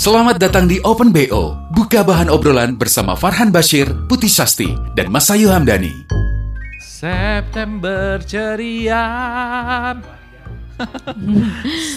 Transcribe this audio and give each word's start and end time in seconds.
Selamat 0.00 0.40
datang 0.40 0.64
di 0.64 0.80
Open 0.80 1.12
BO, 1.12 1.52
buka 1.76 2.00
bahan 2.00 2.32
obrolan 2.32 2.72
bersama 2.72 3.12
Farhan 3.12 3.52
Bashir, 3.52 3.84
Putih 4.08 4.32
Sasti, 4.32 4.72
dan 4.96 5.12
Mas 5.12 5.28
Ayu 5.28 5.52
Hamdani. 5.52 5.92
September 6.80 8.16
ceria 8.24 9.04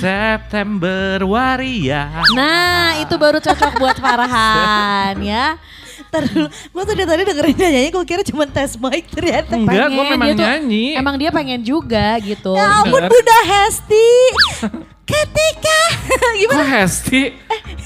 September 0.04 1.24
waria 1.24 2.24
Nah, 2.36 3.00
itu 3.00 3.16
baru 3.16 3.40
cocok 3.40 3.72
buat 3.80 3.96
Farhan 3.96 5.24
ya. 5.24 5.56
Ntar 6.12 6.28
dulu, 6.28 6.48
gue 6.52 6.84
tuh 6.84 6.96
dari 7.00 7.08
tadi 7.08 7.22
dengerin 7.24 7.56
dia 7.56 7.70
nyanyi, 7.72 7.90
gue 7.96 8.04
kira 8.04 8.24
cuma 8.28 8.44
tes 8.52 8.76
mic 8.76 9.08
ternyata. 9.16 9.56
Enggak, 9.56 9.88
gue 9.88 10.04
memang 10.12 10.28
dia 10.28 10.36
tuh- 10.36 10.44
nyanyi 10.44 10.86
Emang 11.00 11.16
dia 11.16 11.32
pengen 11.32 11.64
juga 11.64 12.20
gitu. 12.20 12.52
Ya 12.52 12.84
ampun 12.84 13.00
Bener. 13.00 13.08
Bunda 13.08 13.40
Hesti. 13.48 14.08
Ketika 15.04 15.80
Kok 16.04 16.34
gimana? 16.40 16.64
Hesti? 16.64 17.22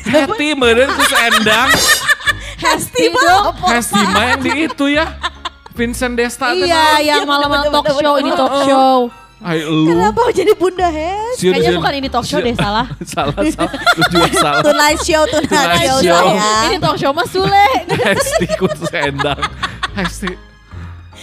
Hesti 0.07 0.47
meren 0.53 0.89
ku 0.89 1.03
endang 1.13 1.69
Hesti 2.57 3.03
dong. 3.07 3.21
mah 3.21 3.53
apa? 3.53 3.65
Hesti 3.69 4.01
mah 4.07 4.23
yang 4.25 4.41
di 4.41 4.51
itu 4.65 4.85
ya 4.89 5.05
Vincent 5.77 6.17
Desta 6.17 6.49
Iya, 6.51 6.73
mah. 6.73 6.97
yang 6.99 7.23
malam-malam 7.23 7.69
talk 7.69 7.85
show 7.93 8.13
ini 8.17 8.31
talk 8.33 8.55
show. 8.65 8.97
Hai 9.37 9.61
lu 9.61 9.93
Kenapa 9.93 10.33
jadi 10.33 10.57
Bunda 10.57 10.89
Hesti? 10.89 11.45
Siun, 11.45 11.53
Kayaknya 11.53 11.71
bukan 11.77 11.93
ini 11.93 12.07
talk 12.09 12.25
show 12.25 12.41
deh, 12.41 12.57
salah. 12.57 12.89
Salah, 13.13 13.37
salah 13.45 13.69
Lu 13.93 14.03
juga 14.09 14.29
salah 14.41 14.61
Tonight 14.65 14.99
Show, 15.05 15.21
Tonight, 15.29 16.01
Show. 16.01 16.25
Ini 16.65 16.77
talk 16.81 16.97
show 16.97 17.13
Mas 17.13 17.29
Sule. 17.29 17.69
Hesti 17.85 18.49
ku 18.57 18.65
endang 18.89 19.37
Hesti 19.93 20.33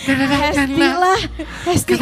Hesti 0.04 0.78
lah. 0.78 1.18
Hesti. 1.64 1.96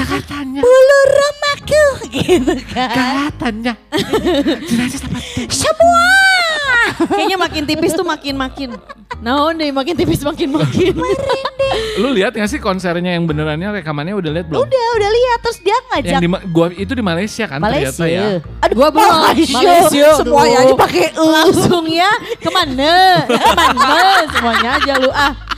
Bulu 0.58 0.98
remaku 1.06 1.84
gitu 2.10 2.55
kan. 2.75 2.91
Katanya 2.92 3.72
Semua. 5.62 6.06
Kayaknya 7.08 7.39
makin 7.39 7.62
tipis 7.67 7.92
tuh 7.97 8.06
makin 8.06 8.34
makin. 8.36 8.69
Nah, 9.22 9.55
deh 9.55 9.70
makin 9.70 9.95
tipis 9.95 10.20
makin 10.27 10.50
makin. 10.56 10.95
Lu 12.00 12.11
lihat 12.11 12.34
gak 12.34 12.48
sih 12.50 12.59
konsernya 12.59 13.14
yang 13.14 13.25
benerannya 13.25 13.81
rekamannya 13.81 14.19
udah 14.19 14.31
lihat 14.34 14.47
belum? 14.50 14.61
Udah, 14.67 14.86
udah 14.98 15.11
lihat 15.11 15.39
terus 15.44 15.59
dia 15.62 15.77
ngajak 15.92 16.12
Yang 16.12 16.22
di 16.22 16.28
gua 16.50 16.67
itu 16.75 16.92
di 16.92 17.05
Malaysia 17.05 17.44
kan 17.47 17.59
ternyata 17.62 18.05
ya. 18.09 18.42
Aduh, 18.64 18.75
Gua 18.75 18.89
belum. 18.91 19.12
Malaysia. 19.31 19.56
Malaysia. 19.61 20.06
Semuanya 20.19 20.56
aja 20.64 20.75
pakai. 20.75 21.06
Langsung 21.14 21.84
ya 21.86 22.11
ke 22.41 22.50
mana? 22.50 22.94
Ke 23.28 23.53
mana? 23.55 24.03
Semuanya 24.33 24.69
aja 24.81 24.92
lu 24.98 25.11
ah. 25.12 25.52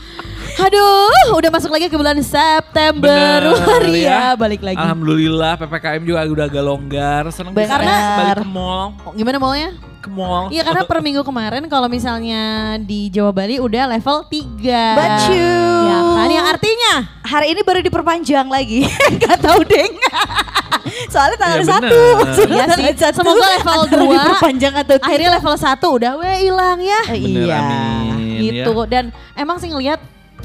Aduh, 0.56 1.10
udah 1.34 1.50
masuk 1.50 1.66
lagi 1.68 1.90
ke 1.90 1.96
bulan 1.96 2.14
September. 2.20 3.42
Bener, 3.42 3.58
Waria, 3.58 3.98
ya. 3.98 4.20
balik 4.34 4.62
lagi. 4.62 4.78
Alhamdulillah 4.78 5.58
PPKM 5.58 6.02
juga 6.04 6.22
udah 6.22 6.46
agak 6.46 6.62
longgar. 6.62 7.22
Seneng 7.28 7.50
bisa 7.50 7.74
Bener. 7.74 8.14
balik 8.14 8.36
ke 8.38 8.48
mall, 8.48 8.94
Oh, 9.02 9.12
Gimana 9.12 9.36
maunya? 9.36 9.70
ke 9.98 10.06
mall. 10.06 10.52
Iya 10.52 10.62
karena 10.62 10.84
per 10.84 11.00
minggu 11.00 11.24
kemarin 11.24 11.64
kalau 11.64 11.88
misalnya 11.88 12.42
di 12.78 13.08
Jawa 13.08 13.32
Bali 13.32 13.56
udah 13.56 13.88
level 13.88 14.28
3. 14.28 14.94
Bacu. 14.94 15.32
Ya 15.82 15.98
kan 16.14 16.28
yang 16.28 16.44
artinya 16.46 16.92
Hari 17.24 17.46
ini 17.50 17.60
baru 17.64 17.80
diperpanjang 17.80 18.46
lagi. 18.46 18.84
Gak 19.24 19.40
tahu 19.40 19.64
deng. 19.64 19.96
Soalnya 21.08 21.36
tanggal 21.36 21.58
Iya, 21.58 21.72
satu. 21.72 21.98
Iya 22.20 22.64
sih. 22.68 22.84
tanggal 22.84 22.94
satu. 23.00 23.16
Semoga 23.18 23.46
level 23.50 23.80
2 23.88 24.12
diperpanjang 24.20 24.74
atau 24.76 24.94
tidak. 24.94 25.08
akhirnya 25.08 25.30
level 25.34 25.54
1 25.56 25.96
udah 25.96 26.12
we 26.20 26.30
hilang 26.38 26.78
ya. 26.78 27.00
Eh, 27.08 27.18
Bener, 27.18 27.42
iya. 27.42 27.58
amin. 27.58 28.38
gitu 28.44 28.70
ya. 28.76 28.84
dan 28.86 29.04
emang 29.34 29.56
sih 29.56 29.72
ngelihat 29.72 29.98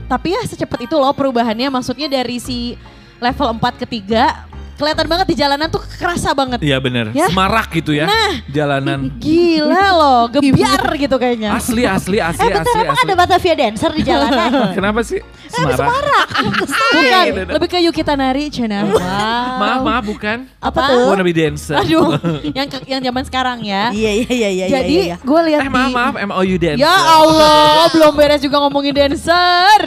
tapi 0.09 0.34
ya 0.34 0.42
secepat 0.50 0.90
itu 0.90 0.97
loh 0.97 1.14
perubahannya. 1.14 1.70
Maksudnya 1.70 2.09
dari 2.09 2.42
si 2.42 2.74
level 3.22 3.53
4 3.62 3.78
ke 3.78 3.86
3 3.86 4.48
kelihatan 4.79 5.06
banget 5.06 5.28
di 5.28 5.35
jalanan 5.35 5.67
tuh 5.67 5.84
kerasa 5.94 6.31
banget 6.31 6.59
Iya 6.59 6.79
bener, 6.79 7.12
Ya. 7.12 7.28
semarak 7.28 7.67
gitu 7.69 7.91
ya 7.91 8.07
jalanan. 8.47 9.12
gila 9.19 9.88
loh 9.91 10.22
gebiar 10.29 10.88
gitu 10.95 11.16
kayaknya 11.16 11.51
Asli, 11.51 11.84
asli, 11.84 12.17
asli, 12.17 12.40
Eh 12.40 12.50
bentar 12.50 12.63
asli, 12.66 12.79
emang 12.81 12.95
asli. 12.95 13.06
ada 13.06 13.16
Batavia 13.16 13.53
dancer 13.53 13.91
di 13.91 14.01
jalanan? 14.01 14.50
Kenapa 14.78 15.03
sih 15.03 15.19
semarak? 15.45 16.28
bukan 16.40 16.67
Iya, 16.95 17.19
iya. 17.28 17.44
lebih 17.50 17.67
ke 17.67 17.78
Yuki 17.81 18.01
Tanari 18.01 18.47
Cina 18.47 18.88
wow 18.88 19.59
Maaf, 19.59 19.79
maaf, 19.81 20.03
bukan. 20.06 20.38
apa 20.57 20.79
Wanna 21.06 21.22
be 21.22 21.34
dancer. 21.34 21.75
aduh 21.75 22.16
yang 22.50 22.66
ke- 22.66 22.88
yang 22.88 23.01
zaman 23.01 23.23
sekarang 23.23 23.59
ya 23.61 23.91
Iya 23.91 24.11
iya 24.17 24.31
iya 24.31 24.50
iya. 24.50 24.66
jadi 24.72 24.96
iya, 24.96 25.03
iya. 25.09 25.17
gue 25.19 25.40
lihat 25.46 25.61
Eh 25.61 25.69
maaf, 25.69 25.91
maaf, 25.91 26.13
MOU 26.23 26.56
dancer. 26.56 26.79
ya 26.79 26.96
Allah 26.96 27.91
belum 27.91 28.13
beres 28.13 28.40
juga 28.40 28.57
ngomongin 28.59 28.96
dancer 28.96 29.81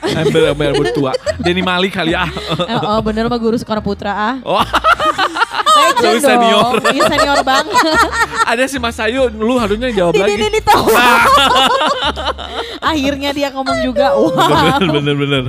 Ember, 0.00 0.56
ember 0.56 0.72
bertua. 0.76 1.12
Denny 1.38 1.60
Malik 1.60 1.92
kali 1.94 2.12
ya. 2.12 2.24
Eh, 2.66 2.78
oh 2.80 3.00
bener 3.00 3.28
mah 3.28 3.36
guru 3.36 3.56
Sekolah 3.56 3.84
Putra 3.84 4.12
ah 4.12 4.34
Oh, 4.42 4.64
Legend 5.70 6.20
senior. 6.20 6.72
Iya 6.90 7.02
senior 7.06 7.40
banget 7.40 7.76
ada 8.50 8.64
si 8.66 8.76
Mas 8.76 8.98
Ayu, 8.98 9.30
lu 9.30 9.54
harusnya 9.56 9.94
jawab 9.94 10.18
lagi. 10.18 10.34
ini 10.34 10.50
ini 10.50 10.60
tahu. 10.60 10.90
Akhirnya 12.82 13.30
dia 13.30 13.48
ngomong 13.54 13.78
juga, 13.84 14.16
wow. 14.18 14.80
Bener, 14.82 14.90
bener, 14.90 15.14
bener. 15.14 15.44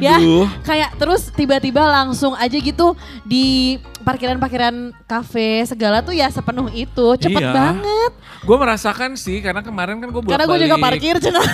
Ya, 0.00 0.16
Aduh. 0.16 0.46
kayak 0.62 0.96
terus 0.96 1.28
tiba-tiba 1.28 1.82
langsung 1.84 2.32
aja 2.32 2.54
gitu 2.54 2.94
di 3.26 3.76
parkiran-parkiran 4.00 4.74
kafe 5.04 5.64
segala 5.64 6.00
tuh 6.00 6.10
ya 6.10 6.26
sepenuh 6.26 6.68
itu. 6.68 7.06
Cepet 7.16 7.38
Iya. 7.38 7.52
banget. 7.52 8.12
Gue 8.40 8.56
merasakan 8.56 9.14
sih, 9.14 9.38
karena 9.38 9.60
kemarin 9.60 9.96
kan 9.96 10.08
gue 10.08 10.22
Karena 10.24 10.44
gue 10.44 10.58
juga 10.58 10.76
parkir 10.76 11.16
cina. 11.18 11.40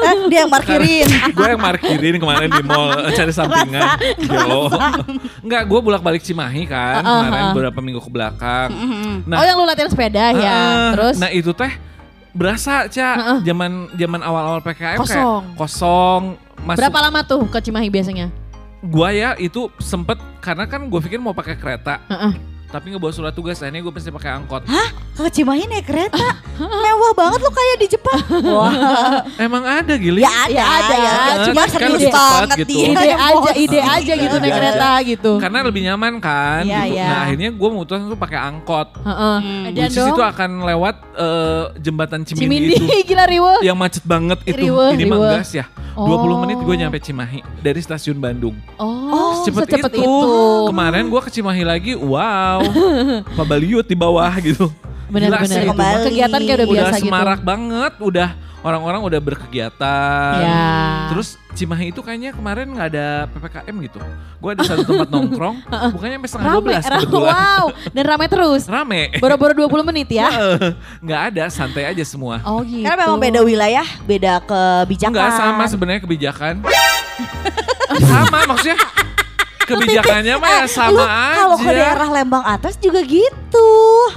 Eh, 0.00 0.16
dia 0.26 0.42
yang 0.42 0.50
parkirin. 0.50 1.06
gue 1.30 1.46
yang 1.46 1.60
parkirin 1.60 2.16
kemarin 2.16 2.48
di 2.48 2.62
mall 2.62 2.88
eh, 2.98 3.12
cari 3.12 3.30
sampingan 3.30 4.00
Gelo 4.18 4.72
Enggak, 5.40 5.62
gue 5.64 5.80
bolak 5.80 6.00
balik 6.00 6.20
Cimahi 6.20 6.64
kan 6.64 7.00
Uh-uh. 7.00 7.20
Kemarin 7.22 7.44
beberapa 7.52 7.78
minggu 7.78 8.00
ke 8.00 8.10
belakang 8.10 8.68
Nah, 9.24 9.36
oh 9.36 9.44
yang 9.44 9.54
lu 9.54 9.64
latihan 9.64 9.86
sepeda 9.86 10.32
ya. 10.32 10.48
ah, 10.50 10.90
Terus 10.92 11.16
Nah 11.16 11.28
itu 11.28 11.52
teh 11.52 11.70
berasa 12.30 12.88
Ca 12.88 13.08
Uh-uh. 13.12 13.38
Zaman 13.42 13.70
zaman 13.92 14.20
awal-awal 14.20 14.60
PKM 14.60 14.98
Kosong. 14.98 15.12
kayak 15.44 15.56
Kosong 15.56 16.22
masuk 16.60 16.80
berapa 16.80 16.98
lama 17.02 17.20
tuh 17.22 17.42
ke 17.46 17.58
Cimahi 17.60 17.88
biasanya? 17.88 18.26
Gua 18.80 19.12
ya 19.12 19.36
itu 19.36 19.68
sempet 19.76 20.16
Karena 20.40 20.64
kan 20.64 20.88
gue 20.88 21.00
pikir 21.04 21.20
mau 21.20 21.36
pakai 21.36 21.56
kereta 21.60 22.00
Heeh. 22.08 22.49
Tapi 22.70 22.84
nggak 22.88 23.00
bawa 23.00 23.10
surat 23.10 23.30
tugas 23.30 23.58
Akhirnya 23.58 23.80
gue 23.80 23.90
pasti 23.90 24.08
pakai 24.08 24.30
angkot 24.32 24.62
Ke 25.12 25.26
Cimahi 25.28 25.66
naik 25.66 25.84
kereta. 25.84 26.38
Mewah 26.56 27.12
banget 27.12 27.38
lo 27.38 27.50
kayak 27.50 27.76
di 27.76 27.86
Jepang. 27.88 28.20
Wah. 28.46 28.72
Emang 29.36 29.60
ada 29.60 29.92
gili 29.94 30.20
Ya 30.20 30.32
ada, 30.40 30.54
Ya 30.54 30.64
ada, 30.64 30.94
ya. 30.94 31.10
kan 31.10 31.36
Cuma 31.42 31.62
cepat 31.62 31.68
serius 31.68 32.02
banget 32.08 32.56
Gitu. 32.60 32.72
Ide 32.86 32.94
aja, 32.96 33.28
Emosi. 33.28 33.52
ide 33.58 33.80
aja 33.80 34.12
gitu 34.14 34.36
naik 34.36 34.46
Ide 34.46 34.56
kereta 34.56 34.88
gitu. 35.02 35.32
Karena 35.36 35.58
lebih 35.60 35.82
nyaman 35.82 36.12
kan 36.18 36.62
Iya, 36.62 36.80
gitu. 36.80 36.94
iya. 36.94 37.04
Nah 37.04 37.18
akhirnya 37.22 37.48
gue 37.50 37.68
memutuskan 37.68 38.06
tuh 38.06 38.16
pakai 38.16 38.38
angkot 38.40 38.88
Heeh. 38.98 39.36
Dan 39.70 39.82
Which 39.82 39.90
is 39.90 39.98
dong 39.98 40.08
itu 40.10 40.22
akan 40.22 40.50
lewat 40.64 40.96
eh, 41.12 41.64
jembatan 41.80 42.20
Cimindi, 42.22 42.46
Cimindi 42.46 42.74
itu 42.76 42.96
gila 43.10 43.24
riwe. 43.26 43.52
yang 43.60 43.76
macet 43.76 44.04
banget 44.04 44.38
itu. 44.46 44.56
Riweh, 44.62 44.90
Ini 44.94 45.04
mah 45.04 45.16
riweh. 45.18 45.32
gas 45.36 45.50
ya. 45.52 45.66
Oh. 45.90 46.06
20 46.06 46.42
menit 46.46 46.58
gue 46.62 46.74
nyampe 46.76 46.96
Cimahi 46.98 47.42
dari 47.58 47.82
stasiun 47.82 48.16
Bandung. 48.16 48.54
Oh, 48.78 49.42
Secepat 49.42 49.66
secepat 49.66 49.90
itu. 49.90 50.00
itu. 50.00 50.14
Kemarin 50.70 51.10
gue 51.10 51.20
ke 51.20 51.30
Cimahi 51.30 51.62
lagi, 51.62 51.92
wow. 51.92 52.59
Pak 53.38 53.46
Baliut 53.46 53.86
di 53.86 53.96
bawah 53.96 54.32
gitu. 54.38 54.68
Benar-benar. 55.10 55.74
Kembali. 55.74 56.04
Kegiatan 56.06 56.40
kayak 56.40 56.56
udah 56.56 56.66
Udah 56.66 56.76
biasa 56.78 56.96
gitu. 56.98 57.10
semarak 57.10 57.40
banget, 57.42 57.92
udah 57.98 58.28
orang-orang 58.60 59.00
udah 59.02 59.20
berkegiatan. 59.20 60.36
Ya. 60.38 60.68
Terus 61.10 61.40
Cimahi 61.50 61.90
itu 61.90 61.98
kayaknya 61.98 62.30
kemarin 62.30 62.70
nggak 62.70 62.88
ada 62.94 63.26
PPKM 63.34 63.74
gitu. 63.82 63.98
Gue 64.38 64.50
ada 64.54 64.62
satu 64.62 64.86
tempat 64.86 65.08
nongkrong, 65.16 65.56
bukannya 65.90 66.16
sampai 66.22 66.30
setengah 66.30 66.46
Rame, 66.46 66.62
12 66.62 66.70
rame, 66.70 67.00
kebetulan. 67.02 67.34
wow. 67.34 67.64
Dan 67.90 68.04
rame 68.06 68.26
terus. 68.30 68.62
Rame. 68.70 69.00
Boro-boro 69.18 69.52
20 69.66 69.88
menit 69.90 70.08
ya. 70.14 70.28
Nggak 71.02 71.20
ada, 71.34 71.44
santai 71.50 71.90
aja 71.90 72.04
semua. 72.06 72.38
Oh 72.46 72.62
gitu. 72.62 72.86
Karena 72.86 73.10
memang 73.10 73.18
beda 73.18 73.40
wilayah, 73.42 73.86
beda 74.06 74.32
kebijakan. 74.46 75.10
Enggak 75.10 75.32
sama 75.34 75.64
sebenarnya 75.66 76.00
kebijakan. 76.06 76.54
sama 78.06 78.38
maksudnya 78.46 78.78
kebijakannya 79.70 80.34
mah 80.36 80.50
ya 80.58 80.64
Eh, 80.64 80.68
sama 80.68 80.92
lu 80.92 81.02
aja. 81.06 81.34
Kalau 81.38 81.56
ke 81.56 81.70
daerah 81.70 82.08
Lembang 82.10 82.44
atas 82.44 82.74
juga 82.76 83.00
gitu. 83.06 83.68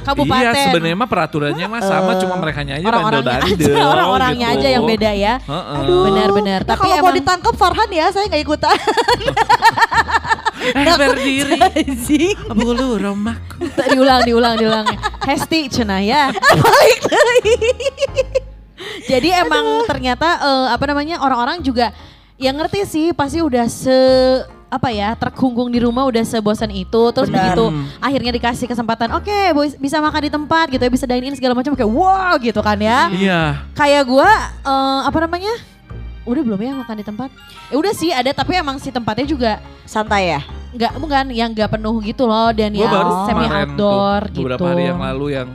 Kabupaten. 0.04 0.44
Iya 0.44 0.52
sebenarnya 0.68 0.98
mah 0.98 1.10
peraturannya 1.10 1.66
mah 1.70 1.82
sama 1.86 2.12
cuma 2.20 2.36
mereka 2.42 2.66
aja 2.66 2.82
orang-orangnya 2.82 3.38
bandel-bandel. 3.40 3.74
aja, 3.74 3.84
orang-orangnya 3.94 4.48
gitu. 4.50 4.60
aja 4.60 4.68
yang 4.74 4.84
beda 4.84 5.12
ya. 5.14 5.34
Heeh. 5.40 5.80
Benar-benar. 5.88 6.60
Nah, 6.66 6.70
Tapi 6.74 6.82
kalau 6.82 6.96
mau 6.98 7.02
emang 7.06 7.16
ditangkap 7.22 7.54
Farhan 7.56 7.90
ya, 7.94 8.06
saya 8.12 8.26
nggak 8.28 8.44
ikutan. 8.44 8.78
Eh 10.64 10.96
berdiri. 10.96 11.60
Bulu 12.56 12.96
romaku. 12.96 13.68
diulang, 13.92 14.24
diulang, 14.24 14.56
diulang. 14.56 14.88
Hesti 15.28 15.68
cenah 15.68 16.00
ya. 16.00 16.32
Balik 16.32 17.02
lagi. 17.12 17.58
Jadi 19.12 19.30
emang 19.36 19.84
ternyata 19.84 20.40
eh, 20.40 20.68
apa 20.72 20.84
namanya 20.88 21.20
orang-orang 21.20 21.60
juga 21.60 21.92
yang 22.40 22.56
ngerti 22.58 22.88
sih 22.88 23.06
pasti 23.12 23.40
udah 23.44 23.68
se 23.68 23.98
apa 24.74 24.90
ya 24.90 25.14
terkungkung 25.14 25.70
di 25.70 25.78
rumah 25.78 26.10
udah 26.10 26.26
sebosan 26.26 26.74
itu 26.74 27.02
terus 27.14 27.30
Benar. 27.30 27.54
begitu 27.54 27.66
akhirnya 28.02 28.32
dikasih 28.34 28.66
kesempatan 28.66 29.14
oke 29.14 29.38
boy, 29.54 29.70
bisa 29.78 30.02
makan 30.02 30.22
di 30.26 30.32
tempat 30.34 30.66
gitu 30.74 30.82
ya 30.82 30.90
bisa 30.90 31.06
dine 31.06 31.30
in 31.30 31.38
segala 31.38 31.54
macam 31.54 31.78
kayak 31.78 31.92
wow 31.94 32.34
gitu 32.42 32.58
kan 32.66 32.82
ya 32.82 33.06
Iya. 33.14 33.42
kayak 33.78 34.04
gua 34.10 34.30
eh, 34.66 35.02
apa 35.06 35.18
namanya 35.30 35.54
udah 36.26 36.42
belum 36.42 36.58
ya 36.58 36.74
makan 36.82 36.96
di 36.98 37.06
tempat 37.06 37.30
ya 37.70 37.76
udah 37.78 37.94
sih 37.94 38.10
ada 38.10 38.34
tapi 38.34 38.58
emang 38.58 38.82
si 38.82 38.90
tempatnya 38.90 39.28
juga 39.30 39.52
Santai 39.86 40.34
ya? 40.34 40.42
nggak 40.74 40.94
bukan 40.98 41.26
yang 41.30 41.54
nggak 41.54 41.70
penuh 41.70 42.02
gitu 42.02 42.26
loh 42.26 42.50
dan 42.50 42.74
yang 42.74 42.90
baru 42.90 43.30
semi 43.30 43.46
outdoor 43.46 44.22
tuh, 44.26 44.42
gitu 44.42 44.42
beberapa 44.42 44.66
hari 44.74 44.90
yang 44.90 44.98
lalu 44.98 45.28
yang 45.38 45.50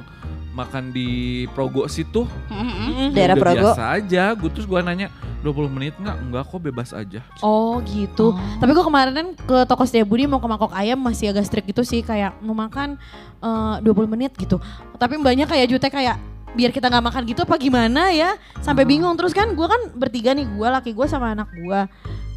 makan 0.54 0.90
di 0.90 1.08
Progo 1.54 1.86
situ. 1.86 2.26
Mm-mm. 2.50 3.14
ya 3.14 3.14
Daerah 3.14 3.36
Progo. 3.38 3.70
Biasa 3.74 3.84
aja. 3.94 4.24
Gue 4.34 4.50
terus 4.50 4.66
gue 4.66 4.78
nanya 4.82 5.06
20 5.43 5.70
menit 5.70 5.94
nggak? 5.99 6.17
Enggak 6.19 6.43
kok 6.50 6.61
bebas 6.62 6.90
aja. 6.90 7.20
Oh 7.44 7.79
gitu. 7.87 8.35
Tapi 8.58 8.70
gue 8.75 8.85
kemarin 8.85 9.12
kan 9.14 9.26
ke 9.38 9.58
toko 9.70 9.87
Setia 9.87 10.02
Budi 10.02 10.26
mau 10.26 10.43
ke 10.43 10.49
mangkok 10.50 10.75
ayam 10.75 10.99
masih 10.99 11.31
agak 11.31 11.46
strict 11.46 11.67
gitu 11.70 11.82
sih 11.87 12.02
kayak 12.02 12.35
mau 12.43 12.55
makan 12.55 12.99
eh, 13.43 13.76
20 13.82 14.11
menit 14.11 14.35
gitu. 14.35 14.58
Tapi 14.99 15.14
mbaknya 15.19 15.46
kayak 15.46 15.70
jutek 15.70 15.94
kayak 15.94 16.19
biar 16.56 16.73
kita 16.73 16.88
nggak 16.90 17.05
makan 17.05 17.23
gitu 17.29 17.46
apa 17.46 17.55
gimana 17.61 18.11
ya? 18.11 18.35
Sampai 18.64 18.82
bingung. 18.82 19.14
Terus 19.14 19.31
kan 19.31 19.55
gue 19.55 19.67
kan 19.67 19.94
bertiga 19.94 20.35
nih 20.35 20.46
gue 20.46 20.69
laki 20.69 20.90
gue 20.90 21.06
sama 21.06 21.32
anak 21.35 21.49
gue 21.55 21.81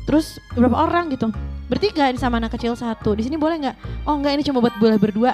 terus 0.05 0.41
berapa 0.57 0.75
orang 0.75 1.13
gitu? 1.13 1.29
Bertiga 1.69 2.09
sama 2.19 2.37
anak 2.37 2.53
kecil 2.53 2.77
satu. 2.77 3.15
Di 3.17 3.25
sini 3.25 3.37
boleh 3.39 3.65
nggak? 3.65 3.77
Oh 4.05 4.17
nggak 4.17 4.33
ini 4.37 4.43
cuma 4.45 4.59
buat 4.61 4.75
boleh 4.77 4.97
berdua 4.99 5.33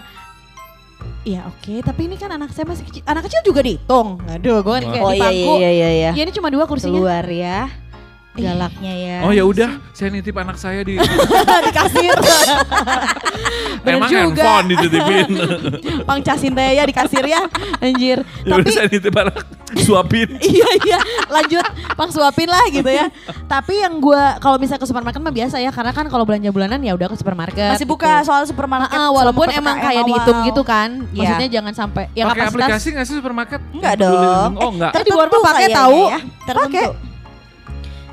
Iya 1.28 1.44
oke, 1.44 1.84
tapi 1.84 2.08
ini 2.08 2.16
kan 2.16 2.32
anak 2.32 2.56
saya 2.56 2.64
masih 2.64 2.88
kecil. 2.88 3.04
Anak 3.04 3.28
kecil 3.28 3.44
juga 3.44 3.60
dihitung. 3.60 4.16
Aduh, 4.32 4.64
gue 4.64 4.74
kan 4.74 4.84
kayak 4.88 5.04
Oh 5.04 5.12
di 5.12 5.20
iya 5.20 5.24
bangku. 5.28 5.54
iya 5.60 5.70
iya 5.76 5.90
iya. 5.92 6.12
Ya 6.16 6.22
ini 6.24 6.32
cuma 6.32 6.48
dua 6.48 6.64
kursinya. 6.64 6.96
Keluar 6.96 7.26
ya. 7.28 7.68
Galaknya 8.38 8.94
ya. 8.94 9.18
Oh 9.26 9.34
ya 9.34 9.44
udah, 9.44 9.82
saya 9.92 10.14
nitip 10.14 10.38
anak 10.38 10.62
saya 10.62 10.86
di 10.86 11.02
di 11.66 11.72
kasir. 11.74 12.14
Emang 13.88 14.10
juga. 14.12 14.20
handphone 14.20 14.66
dititipin. 14.76 15.30
Pang 16.08 16.20
casin 16.22 16.52
teh 16.54 16.70
ya 16.76 16.84
di 16.86 16.94
kasir 16.94 17.24
ya. 17.24 17.42
Anjir. 17.80 18.22
ya 18.44 18.54
udah 18.54 18.62
Tapi 18.62 18.70
saya 18.70 18.88
nitip 18.92 19.16
anak 19.16 19.36
suapin. 19.84 20.28
iya 20.40 20.70
iya 20.88 21.00
lanjut 21.28 21.60
pang 22.00 22.08
suapin 22.08 22.48
lah 22.48 22.64
gitu 22.72 22.88
ya. 22.88 23.12
Tapi 23.48 23.84
yang 23.84 24.00
gua 24.00 24.40
kalau 24.40 24.56
bisa 24.56 24.80
ke 24.80 24.86
supermarket 24.88 25.20
mah 25.20 25.34
biasa 25.34 25.60
ya 25.60 25.72
karena 25.76 25.92
kan 25.92 26.08
kalau 26.08 26.24
belanja 26.24 26.52
bulanan 26.52 26.80
ya 26.84 26.96
udah 26.96 27.12
ke 27.12 27.18
supermarket. 27.20 27.76
Masih 27.76 27.88
buka 27.88 28.24
gitu. 28.24 28.32
soal 28.32 28.44
supermarket. 28.48 28.96
Ah, 28.96 29.08
ah, 29.08 29.10
walaupun 29.12 29.48
emang 29.52 29.76
kayak 29.80 30.04
awal. 30.04 30.10
dihitung 30.12 30.40
gitu 30.48 30.62
kan. 30.64 30.90
Iya. 31.12 31.20
Maksudnya 31.20 31.50
jangan 31.52 31.74
sampai 31.76 32.04
ya 32.16 32.24
Pakai 32.28 32.48
aplikasi 32.48 32.88
nggak 32.96 33.06
sih 33.08 33.16
supermarket? 33.20 33.60
Enggak 33.76 33.94
dong. 34.00 34.12
lindungi. 34.12 34.58
Oh 34.60 34.70
enggak. 34.72 34.92
Tapi 34.96 35.04
di 35.04 35.12
Tertentu 35.12 35.38
pakai 35.44 35.68
tahu. 35.72 36.00
ya. 36.08 36.20
Tertentu. 36.48 36.84
Pakai. 36.84 37.07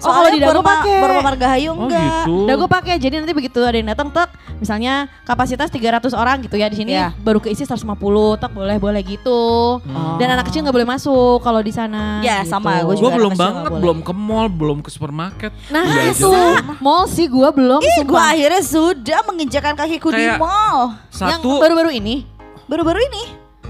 Oh, 0.05 0.07
Soalnya 0.07 0.21
kalau 0.21 0.31
di 0.31 0.41
Dago 0.43 0.61
ma- 0.61 0.69
pakai. 0.77 0.97
baru 1.01 1.13
Margahayu 1.19 1.71
Oh 1.71 1.77
enggak. 1.83 2.05
gitu. 2.05 2.35
Udah 2.45 2.55
gue 2.55 2.69
pakai 2.71 2.95
jadi 2.99 3.15
nanti 3.17 3.33
begitu 3.33 3.59
ada 3.59 3.73
yang 3.73 3.89
datang 3.89 4.09
tek 4.09 4.29
misalnya 4.55 4.95
kapasitas 5.25 5.69
300 5.69 6.13
orang 6.13 6.37
gitu 6.41 6.55
ya 6.55 6.69
di 6.69 6.77
sini 6.77 6.93
Iya. 6.93 7.17
baru 7.17 7.39
keisi 7.39 7.65
150 7.65 7.89
tek 8.37 8.51
boleh 8.51 8.77
boleh 8.77 9.01
gitu. 9.01 9.41
Oh. 9.79 10.17
Dan 10.17 10.29
anak 10.31 10.47
kecil 10.47 10.61
nggak 10.61 10.75
boleh 10.75 10.87
masuk 10.87 11.41
kalau 11.41 11.59
di 11.59 11.71
sana. 11.71 12.21
Ya, 12.21 12.41
gitu. 12.41 12.51
sama, 12.51 12.79
gua 12.79 12.85
Gue 12.87 12.97
juga 12.99 13.11
belum 13.15 13.33
banget, 13.35 13.71
belum 13.75 13.99
ke 14.01 14.13
mall, 14.13 14.47
belum 14.47 14.79
ke 14.79 14.89
supermarket. 14.89 15.51
Nah 15.69 15.83
Udah 15.83 16.05
itu 16.07 16.29
aja. 16.29 16.77
mall 16.79 17.05
sih 17.07 17.25
gue 17.25 17.49
belum. 17.51 17.81
Ih, 17.81 18.05
gue 18.05 18.21
akhirnya 18.21 18.61
sudah 18.61 19.21
menginjakan 19.25 19.73
kakiku 19.75 20.11
di 20.11 20.21
Kayak- 20.21 20.39
mall. 20.39 20.93
yang 21.17 21.41
Satu, 21.41 21.57
baru-baru 21.57 21.91
ini. 21.93 22.29
Baru-baru 22.65 23.01
ini. 23.03 23.25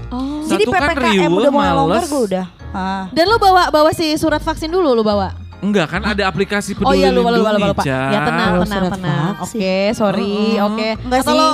Oh. 0.07 0.43
Jadi 0.45 0.63
Satu 0.63 0.71
kan 0.71 0.81
PPKM 0.91 1.01
riweuh, 1.25 1.39
udah 1.39 1.51
mulai 1.51 1.71
longgar 1.71 2.03
gue 2.03 2.21
udah. 2.25 2.45
Ah. 2.71 3.07
Dan 3.09 3.25
lu 3.25 3.35
bawa 3.35 3.67
bawa 3.67 3.89
si 3.89 4.11
surat 4.13 4.37
vaksin 4.37 4.67
dulu 4.67 4.91
lu 4.91 5.01
bawa. 5.01 5.31
Enggak 5.57 5.87
kan 5.87 6.01
ada 6.03 6.23
aplikasi 6.25 6.73
Oh 6.73 6.87
peduli 6.87 6.99
iya 6.99 7.09
lupa 7.09 7.29
lupa 7.29 7.51
lindungi, 7.51 7.55
lupa 7.55 7.67
lupa. 7.71 7.83
Ca. 7.83 7.99
Ya 8.07 8.19
tenang 8.21 8.49
Oh, 8.51 8.63
tenang 8.63 8.83
tenang. 8.91 9.31
Oke, 9.39 9.75
sorry. 9.91 10.35
Oh, 10.57 10.67
Oke. 10.69 10.89
enggak 10.97 11.19
Atau 11.21 11.31
sih. 11.31 11.39
lo 11.39 11.49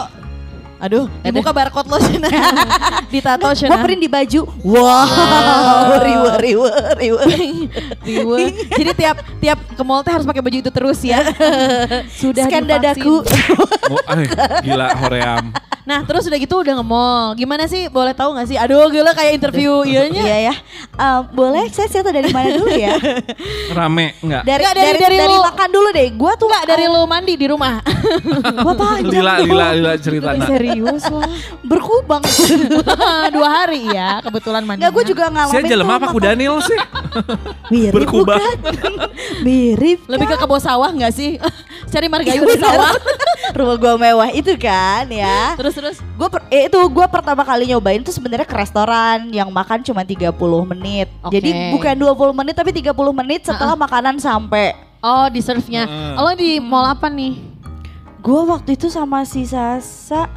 Aduh, 0.82 1.06
dibuka 1.22 1.54
barcode 1.54 1.88
lo 1.88 2.02
Shana. 2.02 2.26
Ditato 3.14 3.46
Gue 3.46 3.54
Shana. 3.54 3.86
print 3.86 4.02
di 4.02 4.10
baju. 4.10 4.42
Wow, 4.66 5.06
riwe 6.10 6.32
riwe 6.42 6.72
riwe. 6.98 7.24
Riwe. 8.10 8.40
Jadi 8.68 8.92
tiap 8.98 9.22
tiap 9.38 9.62
ke 9.62 9.84
mall 9.86 10.02
teh 10.02 10.10
harus 10.10 10.26
pakai 10.26 10.42
baju 10.42 10.58
itu 10.58 10.72
terus 10.74 10.98
ya. 11.06 11.22
Sudah 12.10 12.50
Scan 12.50 12.66
dadaku. 12.66 13.22
Oh, 13.94 14.02
ay, 14.10 14.26
gila 14.66 14.90
hoream. 14.98 15.54
Nah, 15.82 16.02
terus 16.02 16.24
udah 16.24 16.38
gitu 16.38 16.56
udah 16.58 16.74
nge-mall. 16.76 17.34
Gimana 17.34 17.66
sih? 17.66 17.88
Boleh 17.88 18.12
tahu 18.12 18.34
gak 18.34 18.46
sih? 18.46 18.56
Aduh, 18.56 18.86
gila 18.88 19.12
kayak 19.12 19.34
interview 19.36 19.82
ianya. 19.82 20.22
Iya 20.22 20.38
ya. 20.48 20.56
Eh, 20.92 21.20
boleh 21.30 21.66
saya 21.68 21.88
cerita 21.88 22.10
dari 22.10 22.30
mana 22.30 22.54
dulu 22.54 22.70
ya? 22.70 22.94
Rame 23.72 24.14
enggak? 24.20 24.44
Dari 24.44 24.62
Enggak, 24.62 24.74
dari- 24.76 24.88
dari 24.88 25.00
dari 25.00 25.18
dari, 25.18 25.34
lu. 25.34 25.42
makan 25.42 25.70
dulu 25.70 25.88
deh. 25.90 26.08
Gua 26.14 26.32
tuh 26.36 26.48
Enggak 26.48 26.66
dari 26.68 26.86
lu 26.86 27.02
mandi 27.04 27.34
di 27.34 27.48
rumah. 27.48 27.74
Gua 28.66 28.74
panjang 28.74 29.10
Lila, 29.12 29.34
dong. 29.36 29.48
lila, 29.48 29.68
lila 29.74 29.94
cerita 29.98 30.28
nak. 30.32 30.48
Serius 30.48 31.04
lah. 31.08 31.30
Berkubang. 31.64 32.22
Dua 33.36 33.48
hari 33.50 33.82
ya 33.88 34.22
kebetulan 34.22 34.62
mandi. 34.62 34.82
Enggak, 34.82 34.94
gue 34.94 35.04
juga 35.08 35.24
ngalamin 35.28 35.52
Saya 35.52 35.64
jelema 35.66 35.88
tuh 35.88 35.92
apa 35.92 36.02
makan- 36.04 36.14
ku 36.14 36.20
Daniel 36.20 36.56
sih? 36.60 36.80
Mirip 37.70 37.94
Berkubang. 37.96 38.40
Mirip 39.42 40.00
Lebih 40.06 40.26
ke 40.26 40.36
kan? 40.36 40.44
kebun 40.44 40.60
sawah 40.60 40.92
gak 40.92 41.12
sih? 41.12 41.40
Cari 41.92 42.08
margayu 42.08 42.44
di 42.44 42.58
sawah. 42.58 42.94
Rumah 43.52 43.76
gua 43.78 43.94
mewah 43.98 44.30
itu 44.32 44.54
kan 44.56 45.08
ya. 45.08 45.56
terus 45.56 45.71
terus. 45.74 45.98
Gue 46.20 46.28
eh, 46.52 46.68
itu 46.68 46.78
gue 46.78 47.06
pertama 47.08 47.42
kali 47.42 47.72
nyobain 47.72 48.04
tuh 48.04 48.14
sebenarnya 48.14 48.48
ke 48.48 48.56
restoran 48.56 49.32
yang 49.32 49.50
makan 49.50 49.82
cuma 49.82 50.06
30 50.06 50.32
menit. 50.76 51.08
Oke. 51.24 51.40
Jadi 51.40 51.74
bukan 51.74 51.96
20 51.96 52.40
menit 52.40 52.56
tapi 52.56 52.72
30 52.76 52.94
menit 53.12 53.42
setelah 53.48 53.76
makanan 53.76 54.20
sampai. 54.22 54.76
Oh, 55.02 55.26
di 55.34 55.42
serve-nya. 55.42 55.90
Heeh. 55.90 56.14
Lo 56.22 56.32
di 56.38 56.62
mall 56.62 56.94
apa 56.94 57.10
nih? 57.10 57.52
Gue 58.22 58.46
waktu 58.46 58.78
itu 58.78 58.86
sama 58.94 59.26
si 59.26 59.50
Sasa 59.50 60.30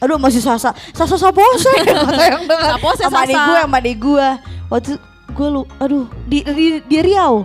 Aduh 0.00 0.16
masih 0.16 0.40
Sasa 0.40 0.72
Sasa 0.96 1.16
Sapose 1.20 1.68
Kata 1.68 2.24
yang 2.32 2.48
dengar 2.48 2.80
Sapose, 2.80 3.02
Sama 3.04 3.28
adik 3.28 3.36
gue 3.36 3.58
Sama 3.60 3.76
adik 3.80 3.96
gue 4.00 4.28
Waktu 4.72 4.92
gue 5.36 5.48
lu 5.52 5.62
Aduh 5.76 6.08
di, 6.24 6.40
di, 6.44 6.66
di 6.80 6.98
Riau 7.04 7.44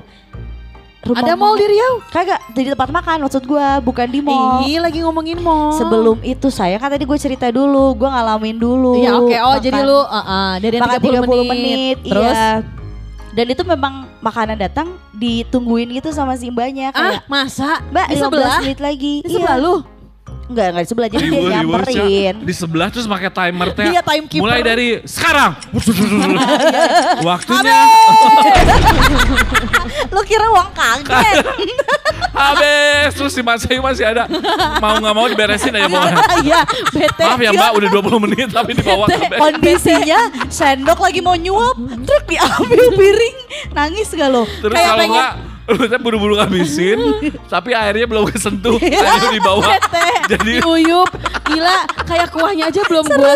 Rumah 1.01 1.17
Ada 1.17 1.33
mall 1.33 1.57
di 1.57 1.65
Riau? 1.65 1.93
Kagak 2.13 2.39
di 2.53 2.69
tempat 2.69 2.93
makan 2.93 3.25
maksud 3.25 3.41
gue 3.43 3.67
Bukan 3.81 4.05
di 4.05 4.21
mall 4.21 4.61
Ih, 4.61 4.77
lagi 4.77 5.01
ngomongin 5.01 5.41
mall. 5.41 5.73
Sebelum 5.73 6.21
itu 6.21 6.53
saya 6.53 6.77
kan 6.77 6.93
tadi 6.93 7.09
gue 7.09 7.17
cerita 7.17 7.49
dulu 7.49 7.97
Gue 7.97 8.05
ngalamin 8.05 8.53
dulu 8.53 8.93
Iya, 9.01 9.17
oke. 9.17 9.33
Oh, 9.41 9.57
makan- 9.57 9.65
jadi 9.65 9.79
lu 9.81 9.97
uh, 9.97 10.05
uh, 10.13 10.51
dari 10.61 10.77
yang 10.77 10.85
makan 10.85 11.01
30, 11.01 11.25
30 11.25 11.51
menit, 11.51 11.97
Terus 12.05 12.37
iya. 12.37 12.61
Dan 13.31 13.45
itu 13.47 13.63
memang 13.63 13.93
makanan 14.19 14.59
datang 14.59 14.91
ditungguin 15.15 15.87
gitu 15.95 16.11
sama 16.11 16.35
si 16.35 16.51
mbaknya 16.51 16.91
ah, 16.91 17.23
masa? 17.25 17.79
Mbak 17.87 18.05
di 18.05 18.15
15 18.19 18.21
sebelah? 18.21 18.59
menit 18.59 18.79
lagi 18.79 19.13
Di 19.23 19.29
sebelah 19.31 19.57
Iya. 19.57 19.65
lu? 19.65 19.75
Enggak, 20.51 20.67
enggak 20.67 20.83
di 20.83 20.89
sebelah 20.91 21.09
Jadi 21.09 21.25
dia 21.31 21.41
nyamperin 21.47 22.35
Di 22.43 22.53
sebelah 22.53 22.87
terus 22.91 23.07
pakai 23.07 23.31
timer 23.31 23.67
teh. 23.71 23.87
Iya, 23.87 24.03
timekeeper. 24.03 24.43
Mulai 24.43 24.59
dari 24.61 24.99
sekarang. 25.07 25.55
Waktunya 27.25 27.79
Uang 30.51 30.69
kaget 30.71 31.45
habis. 32.33 33.11
Terus 33.13 33.31
si 33.31 33.41
Mas 33.41 33.63
Ayu 33.63 33.79
masih 33.79 34.05
ada. 34.05 34.25
Mau 34.77 34.97
nggak 34.97 35.13
mau 35.13 35.25
diberesin 35.25 35.71
aja 35.71 35.87
pokoknya. 35.87 36.17
Iya, 36.41 36.61
bete. 36.89 37.23
Maaf 37.23 37.39
ya 37.39 37.51
mbak 37.51 37.71
udah 37.71 37.89
20 37.93 38.23
menit 38.25 38.47
tapi 38.49 38.71
dibawa 38.73 39.05
ke 39.05 39.19
bed. 39.27 39.37
Kondisinya 39.37 40.19
sendok 40.47 40.99
lagi 40.99 41.19
mau 41.19 41.35
nyuap 41.35 41.75
Truk 42.01 42.23
diambil 42.25 42.87
piring 42.91 43.35
Nangis 43.71 44.09
gak 44.09 44.27
lo? 44.27 44.43
Terus 44.59 44.73
Kayak 44.73 44.87
kalau 44.87 44.99
pengen- 44.99 45.13
enggak 45.13 45.31
lu 45.67 45.85
teh 45.85 45.97
buru-buru 45.97 46.33
ngabisin 46.35 46.97
tapi 47.53 47.71
airnya 47.71 48.05
belum 48.05 48.25
kesentuh. 48.27 48.77
Airnya 48.77 49.29
dibawa. 49.31 49.63
Bete. 49.77 50.07
jadi 50.29 50.53
Diuyup. 50.59 51.09
Gila, 51.43 51.77
kayak 52.05 52.31
kuahnya 52.31 52.65
aja 52.67 52.81
belum 52.81 53.03
gue 53.03 53.33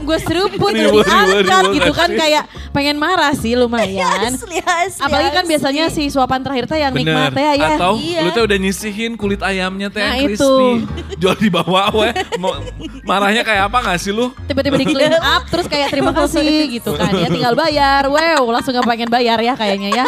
gue 0.00 0.18
seruput 0.26 0.70
Riwe, 0.70 1.02
riwe, 1.02 1.42
diangkat 1.42 1.64
gitu 1.74 1.92
kan 1.92 2.08
kayak 2.08 2.44
pengen 2.70 2.96
marah 2.96 3.34
sih 3.34 3.52
lumayan. 3.52 4.30
Asli, 4.30 4.62
asli, 4.62 5.02
Apalagi 5.02 5.30
kan 5.32 5.44
biasanya 5.44 5.84
si 5.88 6.06
suapan 6.06 6.40
terakhir 6.40 6.64
teh 6.66 6.78
yang 6.78 6.94
nikmat 6.94 7.34
ya 7.34 7.52
ya. 7.52 7.68
atau 7.74 7.98
Iya. 7.98 8.20
lu 8.22 8.30
tuh 8.30 8.44
udah 8.46 8.56
nyisihin 8.56 9.12
kulit 9.14 9.42
ayamnya 9.42 9.90
teh 9.90 10.00
Nah, 10.00 10.16
crispy. 10.16 10.86
jual 11.18 11.34
dibawa 11.36 11.90
we. 11.92 12.08
Mau- 12.38 12.56
marahnya 13.02 13.42
kayak 13.42 13.68
apa 13.68 13.78
gak 13.84 13.98
sih 13.98 14.10
lu? 14.10 14.30
Tiba-tiba 14.46 14.78
di 14.78 14.86
clean 14.86 15.12
up 15.14 15.42
terus 15.50 15.66
kayak 15.66 15.90
terima 15.90 16.14
kasih 16.14 16.46
gitu 16.70 16.94
kan 16.94 17.10
ya. 17.12 17.26
Tinggal 17.26 17.54
bayar. 17.54 18.06
Wow 18.06 18.46
langsung 18.48 18.70
gak 18.72 18.86
pengen 18.86 19.10
bayar 19.10 19.36
ya 19.36 19.54
kayaknya 19.54 19.90
ya. 19.92 20.04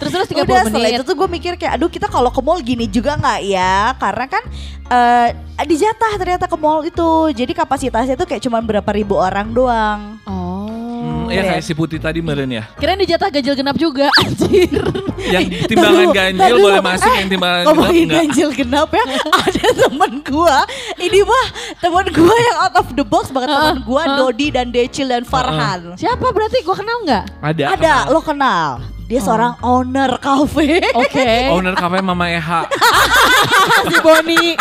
Terus 0.00 0.12
terus 0.16 0.28
30 0.32 0.47
Udah 0.50 0.62
setelah 0.64 0.88
itu 0.90 1.02
tuh 1.02 1.14
gue 1.14 1.28
mikir 1.28 1.52
kayak 1.54 1.72
aduh 1.74 1.86
kita 1.86 2.06
kalau 2.06 2.28
ke 2.28 2.40
mall 2.40 2.58
gini 2.58 2.84
juga 2.84 3.14
nggak 3.14 3.40
ya? 3.44 3.92
Karena 3.94 4.24
kan 4.26 4.42
eh 4.88 5.28
dijatah 5.60 6.12
ternyata 6.16 6.44
ke 6.44 6.56
mall 6.56 6.82
itu. 6.82 7.10
Jadi 7.30 7.52
kapasitasnya 7.52 8.14
tuh 8.14 8.24
kayak 8.24 8.40
cuman 8.40 8.62
berapa 8.62 8.90
ribu 8.90 9.14
orang 9.14 9.50
doang. 9.50 10.16
Oh. 10.24 10.46
Hmm, 10.98 11.30
ya 11.30 11.46
kayak 11.46 11.62
si 11.62 11.72
putih 11.72 11.96
tadi 11.96 12.18
meren 12.18 12.48
ya? 12.48 12.66
Kirain 12.74 12.96
dijatah 12.96 13.30
ganjil 13.30 13.54
genap 13.54 13.76
juga 13.76 14.10
anjir. 14.24 14.82
Yang 15.20 15.44
timbangan 15.66 15.94
Taduh, 16.00 16.12
ganjil 16.12 16.42
taduh. 16.48 16.62
boleh 16.62 16.80
masuk 16.80 17.12
yang 17.12 17.28
timbangan 17.28 17.58
genap 17.58 17.68
Ngomongin 17.68 18.02
enggak? 18.02 18.18
ganjil 18.18 18.48
genap 18.52 18.88
ya 18.88 19.04
Ada 19.44 19.66
temen 19.78 20.12
gua. 20.24 20.56
Ini 20.96 21.20
mah 21.22 21.46
temen 21.78 22.06
gua 22.08 22.36
yang 22.40 22.56
out 22.60 22.74
of 22.76 22.88
the 22.94 23.04
box 23.04 23.28
banget 23.28 23.50
Temen 23.50 23.78
gua 23.84 24.02
heeh. 24.02 24.16
Dodi 24.16 24.46
dan 24.50 24.66
Decil 24.68 25.06
dan 25.06 25.22
Farhan. 25.22 25.94
Siapa 25.94 26.26
berarti? 26.28 26.58
Gue 26.60 26.74
kenal 26.74 26.98
nggak? 27.04 27.24
Ada 27.40 27.64
Ada 27.76 27.94
lo 28.08 28.20
kenal 28.20 28.82
Dia 29.08 29.24
seorang 29.24 29.56
owner 29.64 30.20
cafe. 30.20 30.84
Oke. 30.92 31.28
Owner 31.56 31.72
kafe 31.72 32.04
Mama 32.04 32.28
Eha. 32.28 32.68
si 33.88 33.96
Boni. 33.98 34.52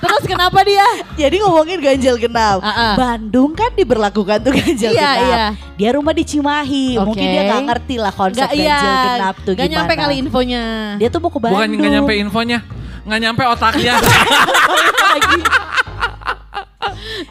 Terus 0.00 0.24
kenapa 0.24 0.64
dia? 0.64 0.82
Jadi 1.14 1.44
ngomongin 1.44 1.76
ganjil 1.76 2.16
genap. 2.16 2.64
Ah, 2.64 2.72
ah. 2.72 2.94
Bandung 2.96 3.52
kan 3.52 3.68
diberlakukan 3.76 4.40
tuh 4.40 4.50
ganjil 4.50 4.96
Iya, 4.96 4.96
genap. 5.12 5.28
iya. 5.28 5.44
Dia 5.76 5.90
rumah 5.92 6.16
di 6.16 6.24
Cimahi. 6.24 6.96
Oke. 6.96 7.04
Mungkin 7.04 7.26
dia 7.28 7.42
nggak 7.44 7.62
ngerti 7.68 7.94
lah 8.00 8.12
konsep 8.16 8.40
Gak 8.42 8.56
ganjil 8.56 8.64
iya. 8.64 9.04
genap 9.12 9.36
tuh 9.44 9.52
Gak 9.52 9.60
gimana. 9.60 9.74
nyampe 9.76 9.92
kali 9.94 10.14
infonya. 10.18 10.62
Dia 10.96 11.08
tuh 11.12 11.20
mau 11.20 11.28
ke 11.28 11.36
Bandung. 11.38 11.60
Bukan 11.60 11.68
nggak 11.76 11.92
nyampe 11.92 12.12
infonya, 12.16 12.58
nggak 13.04 13.20
nyampe 13.20 13.42
otaknya. 13.44 13.94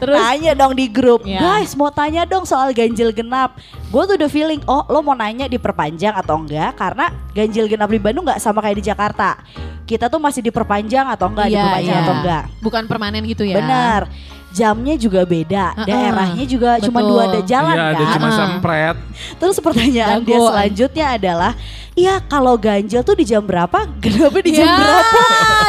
Terus 0.02 0.18
Tanya 0.18 0.52
dong 0.52 0.74
di 0.74 0.86
grup, 0.86 1.22
Iya. 1.22 1.38
guys 1.38 1.72
mau 1.72 1.86
tanya 1.88 2.26
dong 2.26 2.42
soal 2.42 2.70
ganjil 2.70 3.08
genap. 3.08 3.54
Gue 3.86 4.02
tuh 4.02 4.18
udah 4.18 4.26
feeling, 4.26 4.58
oh 4.66 4.82
lo 4.84 4.98
mau 4.98 5.14
nanya 5.14 5.46
diperpanjang 5.46 6.10
atau 6.12 6.36
enggak? 6.36 6.74
Karena 6.74 7.06
ganjil 7.30 7.64
genap 7.66 7.86
di 7.86 7.96
Bandung 7.96 8.24
nggak 8.24 8.36
sama 8.36 8.58
kayak 8.58 8.76
di 8.76 8.84
Jakarta. 8.84 9.38
Kita 9.82 10.06
tuh 10.06 10.18
masih 10.18 10.42
diperpanjang 10.42 11.06
atau 11.06 11.26
enggak, 11.28 11.46
Iya, 11.46 11.54
diperpanjang 11.54 11.94
iya. 11.94 12.02
atau 12.02 12.14
enggak. 12.16 12.42
bukan 12.58 12.82
permanen 12.84 13.22
gitu 13.22 13.42
ya. 13.42 13.56
Benar. 13.56 14.10
Jamnya 14.52 15.00
juga 15.00 15.24
beda, 15.24 15.72
Heeh. 15.72 15.86
daerahnya 15.88 16.44
juga 16.44 16.76
cuma 16.76 17.00
Betul. 17.00 17.08
dua 17.08 17.22
ada 17.24 17.40
jalan 17.40 17.72
Iya, 17.72 17.84
ada 17.88 18.04
kan. 18.04 18.12
cuma 18.12 18.28
sempret. 18.28 18.96
Terus 19.40 19.56
pertanyaan 19.58 20.20
dia 20.20 20.36
selanjutnya 20.36 21.06
adalah, 21.08 21.52
iya 21.94 22.20
kalau 22.20 22.60
ganjil 22.60 23.00
tuh 23.00 23.16
di 23.16 23.24
jam 23.24 23.40
berapa? 23.40 23.88
Kenapa 24.04 24.44
di 24.44 24.52
jam 24.52 24.66
Ya, 24.66 24.76
berapa? 24.76 25.20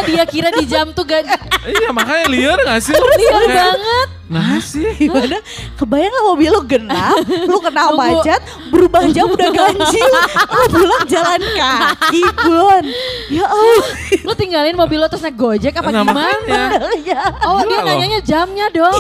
dia 0.04 0.24
kira 0.28 0.50
di 0.52 0.66
jam 0.68 0.92
tuh 0.92 1.06
gak 1.06 1.24
Iya 1.64 1.96
makanya 1.96 2.28
liar 2.28 2.60
gak 2.60 2.80
sih? 2.84 2.92
liar 2.92 3.42
Kayak, 3.48 3.72
banget. 4.34 4.50
Nah 4.50 4.60
sih. 4.60 4.90
Gimana? 5.04 5.38
Kebayang 5.76 6.10
gak 6.10 6.26
mobil 6.28 6.50
lu 6.50 6.62
genap, 6.64 7.18
lu 7.46 7.58
kena 7.60 7.84
macet, 7.92 8.42
berubah 8.68 9.06
jam 9.08 9.28
udah 9.28 9.50
ganjil, 9.60 10.12
lu 10.50 10.64
pulang 10.68 11.04
jalan 11.06 11.42
kaki, 11.54 12.22
Bun. 12.40 12.84
Ya 13.30 13.46
Allah. 13.46 13.86
Lu 14.20 14.34
tinggalin 14.34 14.74
mobil 14.74 14.98
lo 14.98 15.06
terus 15.06 15.22
naik 15.22 15.36
gojek 15.36 15.74
apa 15.74 15.88
Nah, 15.88 16.02
gimana? 16.02 16.18
makanya. 16.34 16.64
Ya. 17.00 17.22
Oh 17.46 17.60
Gila 17.60 17.70
dia 17.70 17.78
loh. 17.78 17.86
nanyanya 17.86 18.20
jamnya 18.20 18.66
dong. 18.70 18.98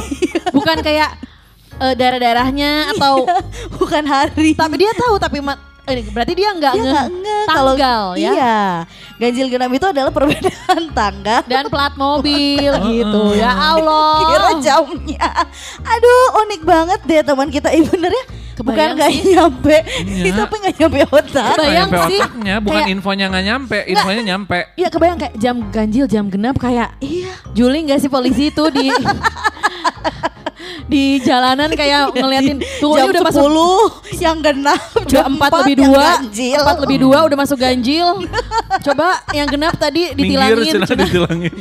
Bukan 0.52 0.78
kayak 0.80 1.10
eh, 1.75 1.94
daerah-daerahnya 1.94 2.94
atau 2.94 3.25
Bukan 3.74 4.04
hari. 4.04 4.54
tapi 4.54 4.75
dia 4.78 4.94
tahu 4.94 5.16
tapi 5.18 5.42
eh, 5.86 6.04
berarti 6.08 6.34
dia 6.34 6.50
nggak 6.50 6.74
nge 6.74 6.84
nggak 6.86 7.08
nge 7.13 7.38
kalau 7.46 7.74
tanggal 7.74 8.04
ya. 8.16 8.32
Iya. 8.32 8.60
Ganjil 9.16 9.48
genap 9.48 9.72
itu 9.72 9.86
adalah 9.86 10.10
perbedaan 10.10 10.82
tangga 10.98 11.44
Dan 11.44 11.68
plat 11.68 11.94
mobil 11.94 12.72
gitu. 12.72 13.24
Ya 13.34 13.52
Allah. 13.52 14.20
kira 14.25 14.50
jamnya. 14.60 15.28
Aduh, 15.80 16.24
unik 16.42 16.62
banget 16.63 17.00
deh 17.04 17.22
teman 17.22 17.48
kita. 17.48 17.70
Ya. 17.70 17.84
Bukan 18.54 18.70
Kebayang 18.70 18.94
gak 18.96 19.10
sih. 19.10 19.34
nyampe, 19.34 19.78
Iya. 20.06 20.34
tapi 20.38 20.56
gak 20.62 20.75
nyampe 20.78 20.98
otak. 21.10 21.25
Nggak 21.25 21.58
Kebayang 21.58 21.74
nyampe 21.90 21.98
sih. 22.06 22.20
otaknya, 22.22 22.56
bukan 22.62 22.75
Kayak- 22.78 22.94
infonya 22.94 23.25
nggak 23.28 23.44
nyampe, 23.44 23.78
infonya 23.88 24.22
nyampe. 24.24 24.60
Iya 24.74 24.88
kebayang 24.88 25.18
kayak 25.18 25.36
jam 25.36 25.56
ganjil, 25.68 26.06
jam 26.06 26.25
genap 26.30 26.56
kayak 26.58 26.90
Iya. 27.00 27.34
Juling 27.52 27.90
gak 27.90 27.98
sih 27.98 28.08
polisi 28.08 28.50
itu 28.50 28.63
di 28.70 28.94
di 30.94 31.06
jalanan 31.20 31.74
kayak 31.74 32.02
ngeliatin 32.22 32.58
tuh 32.78 32.94
jam 32.94 33.10
udah 33.10 33.22
10 33.22 33.28
masuk 33.28 33.90
yang 34.26 34.38
genap, 34.40 34.82
udah 35.02 35.10
jam 35.10 35.30
4 35.34 35.60
lebih 35.66 35.76
yang 35.76 35.90
2 35.90 35.98
ganjil. 35.98 36.62
4 36.62 36.84
lebih 36.86 36.98
2 37.02 37.28
udah 37.28 37.38
masuk 37.38 37.58
ganjil 37.58 38.08
Coba 38.80 39.08
yang 39.32 39.48
genap 39.48 39.74
tadi 39.76 40.12
Minggir 40.12 40.54
ditilangin 40.54 40.66
cina 40.70 40.86
Cina. 40.86 41.04
ditilangin. 41.06 41.54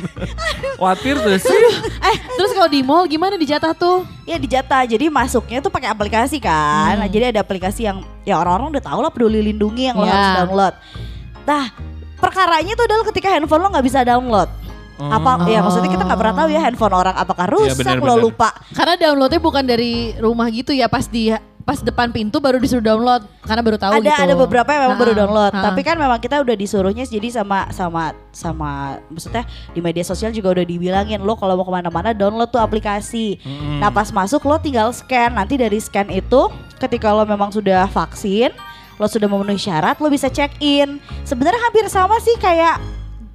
Khawatir 0.75 1.15
tuh 1.15 1.33
sih. 1.37 1.57
Eh 1.99 2.15
terus 2.35 2.51
kalau 2.51 2.67
di 2.67 2.81
mall 2.81 3.05
gimana 3.05 3.33
di 3.33 3.45
jatah 3.45 3.71
tuh? 3.71 4.03
Ya 4.23 4.35
dijatah, 4.35 4.83
jadi 4.83 5.07
masuknya 5.07 5.59
tuh 5.59 5.67
pakai 5.67 5.87
aplikasi 5.87 6.37
kan. 6.37 6.95
Nah, 6.95 7.07
jadi 7.07 7.31
ada 7.31 7.39
aplikasi 7.39 7.83
yang 7.83 8.01
ya 8.23 8.37
orang-orang 8.37 8.73
udah 8.73 8.83
tahu 8.83 8.99
lah 8.99 9.11
peduli 9.11 9.43
lindungi 9.43 9.87
yang 9.87 9.95
lo 9.95 10.03
Iya. 10.03 10.11
harus 10.11 10.29
download. 10.41 10.73
Nah, 11.43 11.63
perkaranya 12.17 12.73
tuh 12.73 12.85
adalah 12.87 13.05
ketika 13.05 13.27
handphone 13.29 13.61
lo 13.61 13.69
nggak 13.69 13.85
bisa 13.85 13.99
download. 14.01 14.49
Apa 15.11 15.49
ya 15.49 15.59
maksudnya 15.59 15.89
kita 15.91 16.03
nggak 16.05 16.19
pernah 16.19 16.35
tahu 16.39 16.47
ya 16.53 16.59
handphone 16.63 16.95
orang 16.95 17.15
apakah 17.17 17.45
rusak 17.49 17.81
benar, 17.83 17.99
lo 17.99 18.15
lupa. 18.29 18.53
Karena 18.71 18.95
downloadnya 18.95 19.41
bukan 19.41 19.63
dari 19.65 20.13
rumah 20.21 20.47
gitu 20.53 20.71
ya 20.71 20.87
pas 20.87 21.09
di 21.09 21.33
pas 21.63 21.79
depan 21.79 22.11
pintu 22.11 22.43
baru 22.43 22.59
disuruh 22.59 22.83
download 22.83 23.23
karena 23.47 23.63
baru 23.63 23.79
tahu 23.79 23.95
ada 23.95 24.03
gitu. 24.03 24.23
ada 24.27 24.35
beberapa 24.35 24.67
yang 24.67 24.83
memang 24.83 24.99
baru 24.99 25.13
Ha-ha, 25.15 25.21
download, 25.23 25.51
ha-ha. 25.55 25.65
tapi 25.71 25.81
kan 25.87 25.95
memang 25.95 26.19
kita 26.19 26.43
udah 26.43 26.55
disuruhnya 26.59 27.07
jadi 27.07 27.39
sama 27.39 27.71
sama 27.71 28.11
sama 28.35 28.99
maksudnya 29.07 29.47
di 29.71 29.79
media 29.79 30.03
sosial 30.03 30.35
juga 30.35 30.59
udah 30.59 30.65
dibilangin 30.67 31.23
lo 31.23 31.39
kalau 31.39 31.55
mau 31.55 31.63
ke 31.63 31.71
mana-mana 31.71 32.11
download 32.11 32.51
tuh 32.51 32.59
aplikasi. 32.59 33.39
Nah 33.79 33.87
pas 33.95 34.11
masuk 34.11 34.43
lo 34.43 34.59
tinggal 34.59 34.91
scan, 34.91 35.39
nanti 35.39 35.55
dari 35.55 35.79
scan 35.79 36.11
itu 36.11 36.51
ketika 36.83 37.15
lo 37.15 37.23
memang 37.23 37.55
sudah 37.55 37.87
vaksin, 37.87 38.51
lo 38.99 39.07
sudah 39.07 39.31
memenuhi 39.31 39.55
syarat, 39.55 39.95
lo 40.03 40.11
bisa 40.11 40.27
check 40.27 40.51
in. 40.59 40.99
Sebenarnya 41.23 41.63
hampir 41.63 41.87
sama 41.87 42.19
sih 42.19 42.35
kayak 42.43 42.83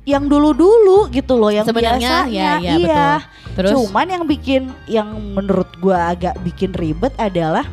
yang 0.08 0.24
dulu-dulu 0.24 1.12
gitu 1.12 1.36
loh, 1.36 1.52
yang 1.52 1.68
Sebenarnya, 1.68 2.24
biasanya. 2.24 2.48
ya, 2.56 2.64
ya, 2.64 2.74
betul. 2.80 3.16
Terus? 3.60 3.70
Cuman 3.76 4.06
yang 4.08 4.24
bikin 4.24 4.62
yang 4.88 5.08
menurut 5.36 5.68
gua 5.84 6.16
agak 6.16 6.40
bikin 6.40 6.72
ribet 6.72 7.12
adalah 7.20 7.68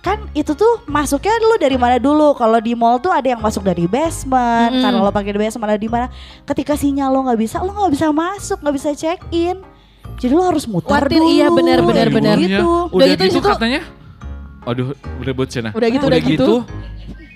kan 0.00 0.24
itu 0.32 0.54
tuh 0.56 0.80
masuknya 0.88 1.36
lu 1.42 1.58
dari 1.60 1.76
mana 1.76 2.00
dulu 2.00 2.32
kalau 2.32 2.62
di 2.62 2.72
mall 2.72 2.96
tuh 3.02 3.12
ada 3.12 3.34
yang 3.34 3.42
masuk 3.42 3.66
dari 3.66 3.84
basement 3.84 4.70
Mm-mm. 4.72 4.80
karena 4.80 5.04
lo 5.04 5.10
pakai 5.10 5.34
di 5.34 5.40
basement 5.42 5.68
ada 5.68 5.76
di 5.76 5.90
mana 5.90 6.06
ketika 6.46 6.78
sinyal 6.78 7.10
lo 7.10 7.26
nggak 7.26 7.36
bisa 7.36 7.58
lo 7.60 7.74
nggak 7.74 7.92
bisa 7.98 8.06
masuk 8.14 8.62
nggak 8.62 8.76
bisa 8.78 8.90
check 8.94 9.18
in 9.34 9.58
jadi 10.18 10.32
lo 10.34 10.42
harus 10.42 10.66
mutar 10.66 11.06
Khawatir, 11.06 11.22
dulu 11.22 11.30
iya, 11.30 11.46
benar, 11.50 11.78
benar, 11.86 12.08
benar. 12.10 12.36
gitu. 12.42 12.90
Udah, 12.90 13.06
Udah 13.06 13.06
gitu 13.14 13.24
gitu, 13.38 13.48
katanya. 13.54 13.80
Aduh, 14.66 14.86
udah 15.22 15.32
buat 15.32 15.48
cina. 15.48 15.70
Udah 15.70 15.88
gitu, 15.94 16.04
udah 16.10 16.20
gitu. 16.20 16.54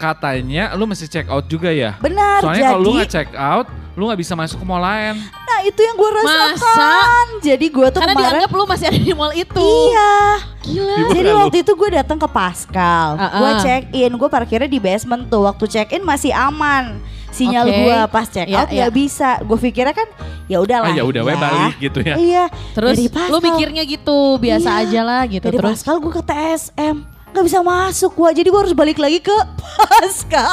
Katanya 0.03 0.75
lu 0.75 0.85
mesti 0.85 1.07
check 1.07 1.27
out 1.27 1.47
juga 1.47 1.71
ya. 1.71 1.95
benar 1.97 2.43
Soalnya 2.43 2.63
kalau 2.69 2.81
lu 2.81 2.91
jadi 2.91 2.97
nggak 2.99 3.11
check 3.13 3.31
out, 3.33 3.67
lu 3.95 4.03
nggak 4.05 4.19
bisa 4.19 4.35
masuk 4.35 4.59
ke 4.59 4.65
mall 4.65 4.81
lain. 4.81 5.15
nah 5.47 5.61
itu 5.63 5.79
yang 5.79 5.95
gue 5.95 6.11
rasakan 6.13 6.57
Masa? 6.59 6.91
jadi 7.41 7.67
gue 7.69 7.87
tuh 7.89 8.01
Karena 8.01 8.13
kemarin 8.13 8.31
dianggap 8.35 8.51
lu 8.51 8.65
masih 8.67 8.87
ada 8.89 8.99
di 8.99 9.13
mall 9.13 9.31
itu. 9.33 9.63
iya 9.87 10.15
Gila. 10.63 10.97
Jadi 11.09 11.21
lu? 11.25 11.39
waktu 11.39 11.57
itu 11.61 11.73
gue 11.73 11.89
datang 11.93 12.17
ke 12.17 12.29
Pascal, 12.29 13.09
Ah, 13.15 13.31
gue 13.33 13.49
ah. 13.49 13.61
check 13.61 13.83
in, 13.93 14.11
gue 14.11 14.29
parkirnya 14.29 14.67
di 14.67 14.79
basement 14.79 15.27
tuh. 15.27 15.43
Waktu 15.43 15.65
check 15.67 15.91
in 15.91 16.03
masih 16.03 16.31
aman, 16.31 17.03
sinyal 17.29 17.67
Oke. 17.67 17.75
gue 17.77 17.99
pas 18.09 18.27
check 18.27 18.47
Ya, 18.47 18.63
out 18.63 18.69
nggak 18.69 18.87
ya. 18.87 18.95
bisa. 18.95 19.31
Gue 19.41 19.59
pikirnya 19.61 19.91
kan 19.93 20.07
ya 20.47 20.59
udahlah. 20.59 20.87
Ah 20.87 20.95
ya 20.95 21.03
udah, 21.03 21.21
we 21.21 21.35
balik 21.35 21.75
gitu 21.81 21.99
ya. 22.01 22.15
Iya. 22.15 22.45
Terus 22.73 22.95
Dari 22.95 23.27
lu 23.27 23.39
mikirnya 23.41 23.83
gitu, 23.83 24.19
biasa 24.39 24.71
Iya. 24.73 24.83
aja 24.87 25.01
lah 25.03 25.23
gitu. 25.27 25.45
Dari 25.45 25.59
Terus 25.59 25.71
Pascal 25.77 25.97
gue 25.99 26.13
ke 26.13 26.23
TSM, 26.23 26.97
nggak 27.33 27.45
bisa 27.49 27.61
masuk 27.65 28.13
gue. 28.13 28.29
Jadi 28.39 28.49
gue 28.53 28.61
harus 28.61 28.77
balik 28.77 29.01
lagi 29.01 29.19
ke 29.19 29.37
Pascal. 29.77 30.53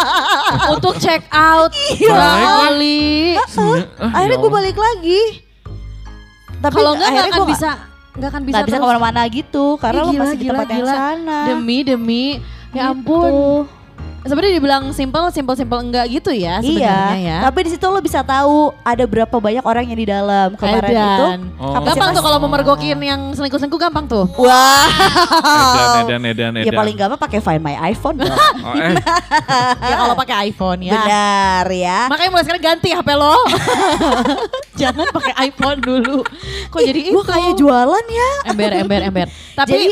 untuk 0.72 0.96
check 0.98 1.28
out. 1.30 1.70
Iya. 1.92 2.16
Kali. 2.16 3.36
Ah, 3.36 4.16
Akhirnya 4.16 4.36
ya 4.36 4.40
Allah. 4.40 4.52
balik 4.52 4.78
lagi. 4.80 5.22
Tapi 6.60 6.76
Kalau 6.76 6.92
enggak 6.96 7.08
nggak 7.08 7.24
akhirnya 7.24 7.32
akan 7.32 7.40
gua 7.40 7.54
bisa 7.56 7.72
nggak 8.10 8.30
akan 8.36 8.42
bisa 8.44 8.56
nggak 8.58 8.68
bisa 8.68 8.78
ke 8.78 8.88
mana-mana 8.90 9.22
gitu 9.32 9.66
karena 9.80 10.00
Ih, 10.02 10.08
lo 10.08 10.12
masih 10.12 10.36
di 10.36 10.44
gila, 10.44 10.52
tempat 10.52 10.68
yang 10.68 10.88
sana. 10.92 11.40
Demi 11.48 11.78
demi 11.88 12.24
ya 12.76 12.92
ampun. 12.92 13.32
Gitu. 13.32 13.79
Sebenarnya 14.20 14.54
dibilang 14.56 14.84
simple, 14.92 15.32
simple, 15.32 15.56
simple 15.56 15.80
enggak 15.80 16.06
gitu 16.10 16.30
ya 16.30 16.60
sebenarnya 16.60 17.16
Iya, 17.16 17.24
ya. 17.24 17.38
tapi 17.46 17.60
di 17.64 17.72
situ 17.72 17.86
lo 17.86 18.00
bisa 18.00 18.20
tahu 18.20 18.76
ada 18.82 19.04
berapa 19.04 19.32
banyak 19.32 19.64
orang 19.64 19.84
yang 19.88 19.96
di 19.96 20.08
dalam 20.08 20.54
kemarin 20.56 20.92
Edan. 20.92 21.08
itu. 21.08 21.26
Oh. 21.56 21.74
Gampang 21.80 22.10
tuh 22.12 22.24
kalau 22.24 22.38
mau 22.38 22.50
mergokin 22.50 23.00
yang 23.00 23.32
selingkuh-selingkuh 23.32 23.80
gampang 23.80 24.06
tuh. 24.06 24.28
Wah, 24.36 24.88
Edan, 26.04 26.20
edan, 26.24 26.52
edan, 26.54 26.68
ya 26.68 26.72
paling 26.72 26.96
gampang 26.96 27.20
pakai 27.20 27.40
Find 27.40 27.62
My 27.62 27.76
iPhone. 27.86 28.20
Oh, 28.20 28.74
eh, 28.76 28.96
ya 29.82 29.96
kalau 29.96 30.16
pakai 30.16 30.52
iPhone 30.52 30.80
ya. 30.84 30.94
Benar 30.94 31.66
ya. 31.72 32.00
Makanya 32.12 32.30
mulai 32.30 32.44
sekarang 32.44 32.64
ganti 32.64 32.90
HP 32.92 33.10
lo. 33.14 33.36
Jangan 34.80 35.12
pakai 35.12 35.34
iPhone 35.52 35.80
dulu. 35.80 36.24
Kok 36.72 36.80
jadi 36.80 37.00
itu? 37.04 37.12
Gue 37.12 37.26
kayak 37.28 37.54
jualan 37.56 38.06
ya. 38.08 38.30
ember, 38.48 38.72
ember, 38.74 39.00
ember. 39.04 39.28
Tapi 39.60 39.76
Jadi, 39.76 39.86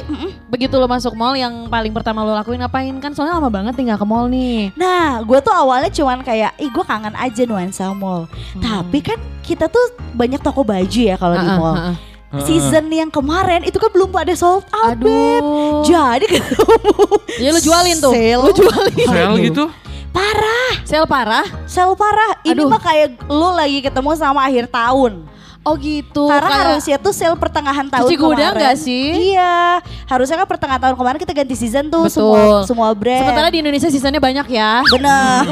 begitu 0.47 0.79
lo 0.79 0.87
masuk 0.87 1.11
mall 1.11 1.35
yang 1.35 1.67
paling 1.67 1.91
pertama 1.91 2.23
lo 2.23 2.31
lakuin 2.31 2.63
ngapain 2.63 2.95
kan? 3.03 3.11
Soalnya 3.11 3.35
lama 3.35 3.51
banget 3.51 3.75
nih 3.75 3.91
nggak 3.91 3.99
ke 3.99 4.07
mall 4.07 4.16
nih. 4.25 4.73
Nah, 4.73 5.21
gue 5.21 5.37
tuh 5.37 5.51
awalnya 5.51 5.87
cuman 5.87 6.19
kayak, 6.19 6.57
ih 6.57 6.67
gue 6.67 6.81
kangen 6.81 7.13
aja 7.13 7.41
nuansa 7.43 7.93
mall. 7.93 8.25
Tapi 8.55 8.97
kan 8.99 9.15
kita 9.39 9.67
tuh 9.67 9.83
banyak 10.11 10.39
toko 10.39 10.61
baju 10.61 10.99
ya 11.03 11.13
kalau 11.15 11.35
di 11.35 11.45
Hmm. 11.45 11.55
Mall. 11.55 11.75
ah, 11.75 11.93
ah. 12.33 12.41
Season 12.41 12.83
yang 12.87 13.07
kemarin 13.07 13.61
itu 13.61 13.75
kan 13.75 13.87
belum 13.87 14.09
pada 14.09 14.33
sold 14.33 14.65
out, 14.73 14.97
Beb. 14.97 15.39
Aduh. 15.39 15.83
Jadi 15.83 16.25
ketemu. 16.33 17.05
Ya 17.37 17.49
lu 17.51 17.61
jualin 17.61 17.97
tuh. 17.97 18.11
Sale. 18.11 18.41
Lu 18.41 18.51
jualin. 18.51 19.05
sel 19.05 19.33
gitu. 19.43 19.63
Parah, 20.09 20.71
Sale 20.81 21.05
parah. 21.05 21.45
sel 21.65 21.93
parah. 21.93 22.41
Ini 22.41 22.57
Aduh. 22.57 22.67
mah 22.67 22.81
kayak 22.81 23.21
lu 23.23 23.53
lagi 23.53 23.79
ketemu 23.79 24.09
sama 24.13 24.43
akhir 24.43 24.65
tahun. 24.67 25.29
Oh 25.67 25.75
gitu. 25.75 26.23
Karena 26.25 26.47
kayak- 26.47 26.63
harusnya 26.71 26.95
tuh 26.97 27.11
sale 27.11 27.35
pertengahan 27.35 27.83
tahun 27.85 28.07
Cuci 28.07 28.15
kemarin. 28.15 28.31
gudang 28.31 28.53
nggak 28.55 28.75
sih? 28.77 29.07
Iya, 29.29 29.83
harusnya 30.05 30.35
kan 30.37 30.47
pertengahan 30.47 30.79
tahun 30.79 30.95
kemarin 30.95 31.19
kita 31.19 31.33
ganti 31.33 31.53
season 31.53 31.85
tuh 31.87 32.07
Betul. 32.07 32.15
semua 32.15 32.63
semua 32.63 32.89
brand. 32.91 33.19
Sementara 33.21 33.47
di 33.49 33.59
Indonesia 33.59 33.87
seasonnya 33.87 34.17
banyak 34.17 34.47
ya. 34.47 34.79
bener. 34.87 35.43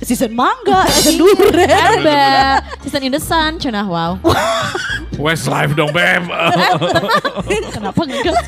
season 0.00 0.32
mangga, 0.32 0.88
season 0.94 1.20
durian. 1.20 2.00
Ember. 2.00 2.64
Season 2.80 3.02
in 3.02 3.12
the 3.12 3.20
sun. 3.20 3.58
Cuna 3.58 3.84
wow. 3.84 4.16
Westlife 5.18 5.74
dong, 5.74 5.90
Beb. 5.90 6.30
Kenapa 7.68 8.00
enggak? 8.00 8.38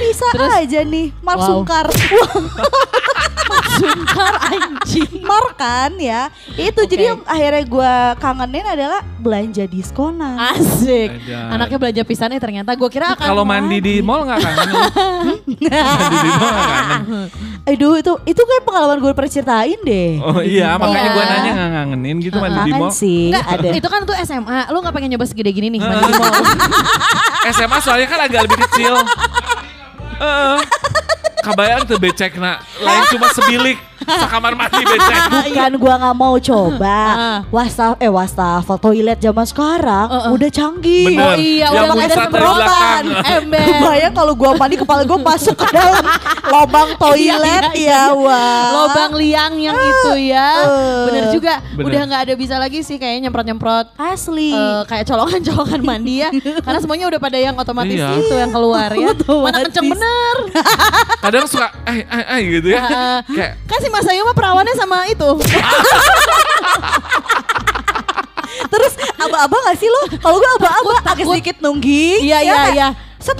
Bisa 0.00 0.26
Terus? 0.32 0.52
aja 0.56 0.80
nih, 0.82 1.12
Mark 1.20 1.38
Wow. 1.38 1.46
Sungkar. 1.62 1.86
Sungkar 3.78 4.34
anjing. 4.44 5.10
Mar 5.20 5.46
kan 5.54 5.94
ya. 5.96 6.28
Itu 6.52 6.80
Oke. 6.80 6.90
jadi 6.90 7.02
yang 7.08 7.20
akhirnya 7.24 7.62
gue 7.64 7.92
kangenin 8.18 8.66
adalah 8.66 9.00
belanja 9.16 9.64
diskonan. 9.64 10.34
Asik. 10.50 11.14
Ajar. 11.16 11.46
Anaknya 11.52 11.78
belanja 11.78 12.02
pisan 12.02 12.30
eh 12.30 12.38
ternyata 12.38 12.72
gue 12.72 12.88
kira 12.88 13.14
akan 13.14 13.24
Kalau 13.24 13.44
mandi 13.44 13.78
di 13.78 13.94
mall 14.00 14.24
nggak 14.24 14.38
kangen? 14.38 14.68
mandi 14.68 16.16
di 16.18 16.30
mall 16.32 16.50
nggak 16.50 16.74
kangen? 16.74 17.28
Aduh 17.64 17.94
itu 17.94 18.12
itu 18.24 18.40
kayak 18.40 18.64
pengalaman 18.64 18.98
gue 18.98 19.12
pernah 19.12 19.30
ceritain 19.30 19.78
deh. 19.78 20.10
Oh 20.18 20.40
iya, 20.40 20.74
makanya 20.74 20.98
Iya. 21.00 21.12
gue 21.12 21.24
nanya 21.24 21.52
nggak 21.52 21.70
ngangenin 21.70 22.16
gitu 22.18 22.36
mandi 22.38 22.60
di 22.62 22.72
mall. 22.72 22.90
sih 22.90 23.28
Enggak, 23.28 23.46
ada. 23.46 23.68
itu 23.70 23.88
kan 23.88 24.00
tuh 24.02 24.16
SMA. 24.18 24.60
Lu 24.68 24.80
gak 24.80 24.92
pengen 24.92 25.10
nyoba 25.10 25.24
segede 25.24 25.50
gini 25.50 25.68
nih 25.68 25.80
mandi 25.80 26.04
di 26.04 26.14
mall. 26.14 26.34
SMA 27.54 27.78
soalnya 27.78 28.06
kan 28.06 28.20
agak 28.22 28.40
lebih 28.44 28.58
kecil. 28.66 28.94
Heeh. 30.18 30.58
Kabayang 31.38 31.86
tuh 31.86 31.98
becek 32.02 32.34
nak, 32.36 32.66
lain 32.82 33.02
cuma 33.14 33.30
sebilik, 33.30 33.78
sakamar 34.10 34.52
mandi 34.54 34.80
becek. 34.80 35.20
Bukan 35.48 35.72
gua 35.76 35.94
nggak 35.98 36.16
mau 36.16 36.34
coba 36.36 36.98
wastaf 37.48 37.94
eh 37.98 38.08
wastafel 38.08 38.76
toilet 38.76 39.18
zaman 39.18 39.44
sekarang 39.44 40.06
Uh-uh. 40.08 40.32
udah 40.32 40.48
canggih. 40.48 41.06
Bener. 41.08 41.24
Oh 41.24 41.34
iya, 41.34 41.66
Yang 41.68 41.84
udah 41.84 41.96
dari 41.98 42.16
semprotan. 42.16 43.02
Ember. 43.20 43.66
Kebayang 43.70 44.14
kalau 44.14 44.32
gua 44.32 44.50
mandi 44.54 44.76
kepala 44.76 45.02
gua 45.02 45.18
masuk 45.18 45.54
ke 45.54 45.66
dalam 45.70 46.04
lubang 46.44 46.90
toilet 47.02 47.62
Iya, 47.68 47.76
iya, 47.76 48.02
ya 48.08 48.14
wah. 48.14 48.64
Lobang 48.74 49.12
liang 49.14 49.54
yang 49.56 49.76
itu 49.76 50.12
ya. 50.26 50.48
Bener 51.04 51.24
juga. 51.30 51.54
Bener. 51.72 51.86
Udah 51.86 52.00
nggak 52.04 52.22
ada 52.22 52.34
bisa 52.34 52.54
lagi 52.56 52.80
sih 52.80 52.96
kayaknya 52.96 53.28
nyemprot-nyemprot. 53.28 53.86
asli. 53.98 54.50
eh, 54.50 54.82
kayak 54.84 55.04
colongan-colongan 55.04 55.80
mandi 55.80 56.14
ya 56.18 56.30
Karena 56.60 56.78
semuanya 56.78 57.06
udah 57.06 57.18
pada 57.18 57.36
yang 57.36 57.54
otomatis 57.54 57.94
Iya. 57.94 58.14
itu 58.16 58.30
yang 58.32 58.48
keluar 58.48 58.90
ya 58.90 59.10
Mana 59.26 59.58
kenceng 59.60 59.86
bener 59.88 60.36
Kadang 61.18 61.44
suka, 61.44 61.66
eh, 61.84 62.02
eh, 62.02 62.24
eh 62.30 62.40
gitu 62.50 62.68
ya. 62.70 62.80
Heeh. 62.80 63.16
Kayak, 63.28 63.52
Kan 63.66 63.78
si 63.78 63.88
Mas 63.98 64.06
Ayu 64.06 64.22
mah 64.22 64.30
perawannya 64.30 64.74
sama 64.78 65.10
itu 65.10 65.26
Terus 68.68 68.92
aba-aba 69.18 69.56
gak 69.66 69.76
sih 69.78 69.90
lo? 69.90 70.02
Kalau 70.18 70.38
gua 70.38 70.50
aba-aba 70.54 70.94
agak 71.04 71.26
sedikit 71.26 71.56
nungging. 71.58 72.22
Iya 72.22 72.38
ya 72.38 72.42
iya 72.42 72.62
iya 72.70 72.88
Set, 73.18 73.34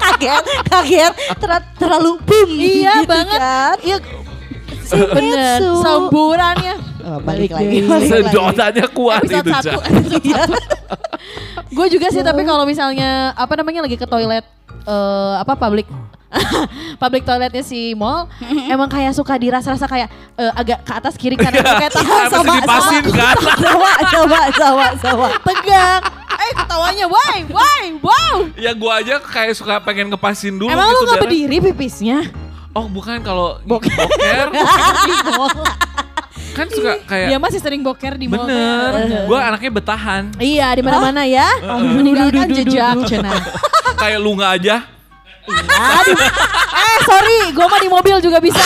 kaget, 0.00 0.44
kaget, 0.64 1.12
Ter- 1.36 1.68
terlalu 1.76 2.16
boom. 2.24 2.48
Iya 2.56 3.04
gitu 3.04 3.12
banget 3.12 3.38
kan. 3.38 3.76
Iya 3.84 3.96
Bener 5.12 5.60
Metsu. 5.60 5.72
Samburannya 5.80 6.74
Oh, 7.02 7.18
balik 7.18 7.50
Balik 7.50 7.82
lagi, 7.82 8.06
sedotanya 8.08 8.86
kuat 8.94 9.26
Episode 9.26 9.42
itu, 9.42 9.52
satu 9.52 9.68
Cak. 9.68 9.82
Iya. 10.24 10.42
Gue 11.68 11.86
juga 11.88 12.06
sih 12.08 12.22
tapi 12.22 12.44
kalau 12.44 12.62
misalnya 12.62 13.34
Apa 13.34 13.58
namanya 13.58 13.82
lagi 13.82 13.96
ke 13.96 14.06
toilet 14.06 14.44
eh 14.84 15.34
Apa 15.36 15.56
public 15.56 15.88
public 17.02 17.22
toiletnya 17.22 17.60
si 17.60 17.92
mall 17.92 18.28
emang 18.72 18.86
kayak 18.86 19.12
suka 19.12 19.36
dirasa-rasa 19.36 19.84
kayak 19.84 20.08
eh, 20.34 20.52
agak 20.52 20.80
ke 20.80 20.92
atas 20.92 21.14
kiri 21.14 21.34
kanan 21.34 21.60
kayak 21.60 21.90
tahan 21.90 22.08
Harus 22.08 22.32
sama 22.32 22.54
kan. 22.58 23.36
Sama, 23.62 23.90
sama, 24.06 24.40
sama, 24.52 24.86
sama. 24.96 25.26
tegak 25.42 26.00
eh 26.34 26.52
ketawanya 26.56 27.06
why 27.06 27.36
why 27.48 27.82
wow 28.00 28.34
Ya 28.54 28.72
gua 28.72 28.98
aja 28.98 29.16
kayak 29.16 29.54
suka 29.54 29.78
pengen 29.78 30.08
ngepasin 30.08 30.54
dulu 30.54 30.66
emang 30.66 30.88
lu 30.88 30.92
gitu. 30.92 31.04
nggak 31.04 31.16
biar- 31.16 31.24
berdiri 31.24 31.56
pipisnya 31.62 32.18
Oh 32.72 32.88
bukan 32.88 33.20
kalau 33.20 33.60
boker. 33.62 33.92
kan 36.52 36.66
suka 36.68 37.00
kayak 37.06 37.28
dia 37.28 37.38
masih 37.38 37.58
sering 37.58 37.80
boker 37.80 38.12
di 38.14 38.28
mall 38.28 38.44
bener. 38.44 39.24
Gua 39.24 39.40
anaknya 39.46 39.70
betahan. 39.72 40.22
iya 40.36 40.72
di 40.72 40.80
mana-mana 40.80 41.24
ya 41.24 41.48
meninggalkan 41.78 42.48
jejak 42.50 42.96
cenah 43.06 43.40
kayak 43.94 44.16
lu 44.16 44.32
nggak 44.34 44.52
aja. 44.56 44.76
Aduh. 45.44 46.16
eh 46.72 46.96
sorry 47.02 47.38
gue 47.50 47.66
mah 47.66 47.78
di 47.78 47.88
mobil 47.88 48.16
juga 48.18 48.38
bisa 48.38 48.62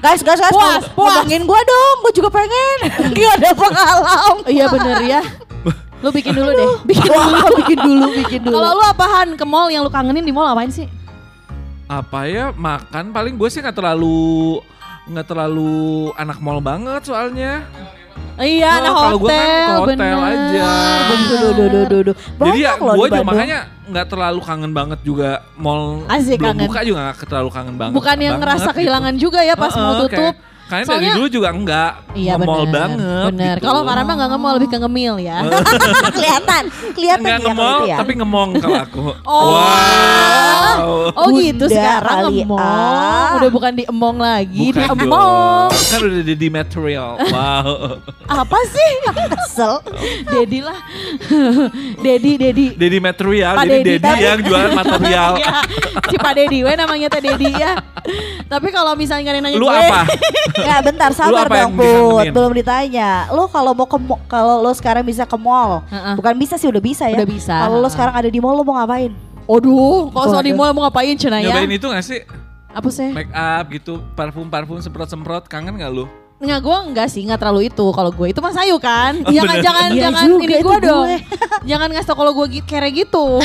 Guys, 0.00 0.20
guys, 0.20 0.40
guys, 0.40 0.48
Puas, 0.48 0.80
ngom- 0.80 0.96
puas. 0.96 1.12
ngomongin 1.12 1.44
gua 1.44 1.60
dong, 1.60 1.96
gua 2.00 2.08
juga 2.10 2.32
pengen. 2.32 2.76
Gak 3.12 3.32
ada 3.36 3.52
pengalaman. 3.52 4.36
iya 4.48 4.64
bener 4.66 4.96
ya 5.02 5.20
lu 6.00 6.08
bikin 6.08 6.32
dulu 6.32 6.48
deh 6.50 6.68
bikin 6.86 7.04
dulu 7.06 7.36
bikin 7.60 7.78
dulu, 7.78 8.06
bikin 8.16 8.40
dulu. 8.40 8.56
kalau 8.56 8.72
lu 8.72 8.84
apahan 8.86 9.28
ke 9.36 9.44
mall 9.44 9.68
yang 9.68 9.84
lu 9.84 9.92
kangenin 9.92 10.24
di 10.24 10.32
mall 10.32 10.48
apain 10.48 10.72
sih 10.72 10.88
Apa 11.84 12.24
ya 12.24 12.48
makan 12.50 13.12
paling 13.12 13.36
gue 13.36 13.44
sih 13.46 13.60
nggak 13.60 13.76
terlalu 13.76 14.64
nggak 15.04 15.26
terlalu 15.26 15.76
anak 16.14 16.40
mall 16.40 16.56
banget 16.58 17.04
soalnya. 17.04 17.68
Iya 18.40 18.72
Oh, 18.72 18.80
nah 18.80 18.92
kalau 18.92 19.18
hotel 19.18 19.18
gua 19.18 19.28
kan 19.28 19.48
ke 19.60 19.72
hotel 19.74 19.86
bener. 19.90 20.14
aja. 20.16 20.64
Duh, 21.10 21.18
duh, 21.20 21.52
duh, 21.52 21.68
duh, 21.68 21.84
duh, 21.84 22.00
duh. 22.02 22.16
Jadi 22.40 22.58
ya 22.58 22.72
gue 22.74 23.06
juga 23.06 23.22
makanya 23.22 23.58
nggak 23.84 24.06
terlalu 24.06 24.40
kangen 24.40 24.72
banget 24.72 25.00
juga 25.02 25.28
mall 25.56 26.06
Asik, 26.06 26.38
belum 26.38 26.46
kangen. 26.48 26.62
buka 26.64 26.80
juga 26.80 26.98
nggak 27.04 27.16
terlalu 27.22 27.50
kangen 27.50 27.74
banget. 27.74 27.94
bukan 27.94 28.16
yang 28.16 28.32
banget 28.32 28.42
ngerasa 28.46 28.64
gitu. 28.64 28.76
kehilangan 28.76 29.14
juga 29.16 29.40
ya 29.42 29.54
pas 29.54 29.72
mau 29.72 29.82
Heeh, 29.84 30.00
tutup 30.00 30.10
kayak- 30.16 30.38
Karena 30.70 30.86
dari 30.86 30.94
Soalnya- 31.02 31.16
dulu 31.18 31.26
juga 31.28 31.48
enggak 31.50 31.92
Iya 32.10 32.32
nge-mall 32.34 32.62
bener, 32.62 32.70
banget. 32.72 33.26
bener. 33.28 33.56
gitu. 33.58 33.64
Kalau 33.66 33.80
Farah 33.82 34.02
mah 34.02 34.14
nggak 34.14 34.30
nge-mall 34.30 34.54
lebih 34.54 34.68
ke 34.70 34.78
ngemil 34.78 35.14
ya. 35.18 35.38
kelihatan, 36.16 36.62
kelihatan 36.94 37.26
Enggak 37.26 37.38
ya 37.42 37.50
itu 37.50 37.84
ya. 37.84 37.96
tapi 37.98 38.12
ngemong 38.14 38.50
kalau 38.56 38.78
aku. 38.78 39.04
Oh. 39.26 39.50
Wow. 39.50 41.10
Oh 41.12 41.28
gitu 41.32 41.66
sekarang 41.66 42.30
ngemong, 42.30 42.56
ah. 42.56 43.36
udah 43.36 43.50
bukan 43.50 43.72
di 43.72 43.84
emong 43.84 44.16
lagi, 44.16 44.70
di 44.70 44.78
Bukan 44.78 44.96
emong. 44.96 45.10
dong. 45.10 45.70
Kan 45.74 46.00
udah 46.00 46.22
jadi 46.24 46.46
material. 46.48 47.10
Wow. 47.26 47.68
Apa 48.40 48.58
sih? 48.64 48.90
Kesel. 49.10 49.74
Dedi 50.24 50.62
lah, 50.62 50.78
Dedi, 52.00 52.32
Dedi. 52.36 52.66
Dedi 52.72 52.98
material, 52.98 53.54
Pak 53.54 53.66
jadi 53.66 53.82
Dedi 53.98 54.12
yang 54.16 54.40
jualan 54.40 54.70
material. 54.72 55.32
Ya, 55.36 55.52
si 56.06 56.16
Pak 56.16 56.32
Dedi, 56.32 56.58
we 56.62 56.72
namanya 56.72 57.08
teh 57.08 57.20
Dedi 57.20 57.50
ya. 57.50 57.74
Tapi 58.46 58.68
kalau 58.70 58.94
misalnya 58.94 59.22
nggak 59.22 59.32
ada 59.32 59.38
yang 59.38 59.46
nanya 59.48 59.58
Lu 59.58 59.66
gue, 59.66 59.76
apa? 59.76 60.00
Ya 60.64 60.76
bentar 60.84 61.10
sabar 61.16 61.46
dong 61.48 61.72
Put, 61.76 62.24
belum 62.30 62.52
ditanya. 62.56 63.28
Lo 63.32 63.48
kalau 63.48 63.72
mau 63.72 63.86
ke 63.88 63.98
kalau 64.28 64.60
lo 64.60 64.72
sekarang 64.76 65.04
bisa 65.06 65.24
ke 65.24 65.36
mall, 65.40 65.82
Heeh. 65.88 66.14
bukan 66.16 66.34
bisa 66.36 66.54
sih 66.60 66.68
udah 66.68 66.82
bisa 66.82 67.08
ya. 67.08 67.16
Udah 67.20 67.28
bisa. 67.28 67.54
Kalau 67.66 67.76
lo 67.80 67.88
sekarang 67.88 68.14
ada 68.14 68.28
di 68.28 68.38
mall 68.38 68.56
lo 68.56 68.64
mau 68.64 68.76
ngapain? 68.80 69.12
Aduh, 69.50 70.14
kalau 70.14 70.26
soal 70.30 70.44
di 70.46 70.54
mall 70.54 70.70
mau 70.70 70.86
ngapain 70.86 71.18
cina 71.18 71.42
ya? 71.42 71.50
Nyobain 71.50 71.70
itu 71.74 71.86
gak 71.90 72.04
sih? 72.06 72.20
Apa 72.70 72.88
sih? 72.94 73.10
Make 73.10 73.34
up 73.34 73.66
gitu, 73.74 73.98
parfum-parfum 74.14 74.78
semprot-semprot, 74.78 75.50
kangen 75.50 75.74
gak 75.74 75.90
lu? 75.90 76.06
Nggak, 76.40 76.58
gue 76.64 76.76
enggak 76.88 77.08
sih, 77.12 77.20
nggak 77.28 77.36
terlalu 77.36 77.68
itu. 77.68 77.84
Kalau 77.92 78.08
gue 78.08 78.26
itu 78.32 78.40
Mas 78.40 78.56
Ayu 78.56 78.80
kan. 78.80 79.12
Oh, 79.26 79.28
jangan 79.28 79.56
bener. 79.60 79.64
jangan 79.66 79.88
Iya 79.92 80.02
jangan 80.08 80.24
juga, 80.24 80.40
ini 80.40 80.54
gue 80.64 80.76
dong. 80.80 81.04
gue. 81.04 81.16
jangan 81.68 81.88
ngasih 81.92 82.08
tau 82.08 82.16
kalau 82.16 82.32
gue 82.32 82.46
kere 82.64 82.88
gitu. 82.96 83.24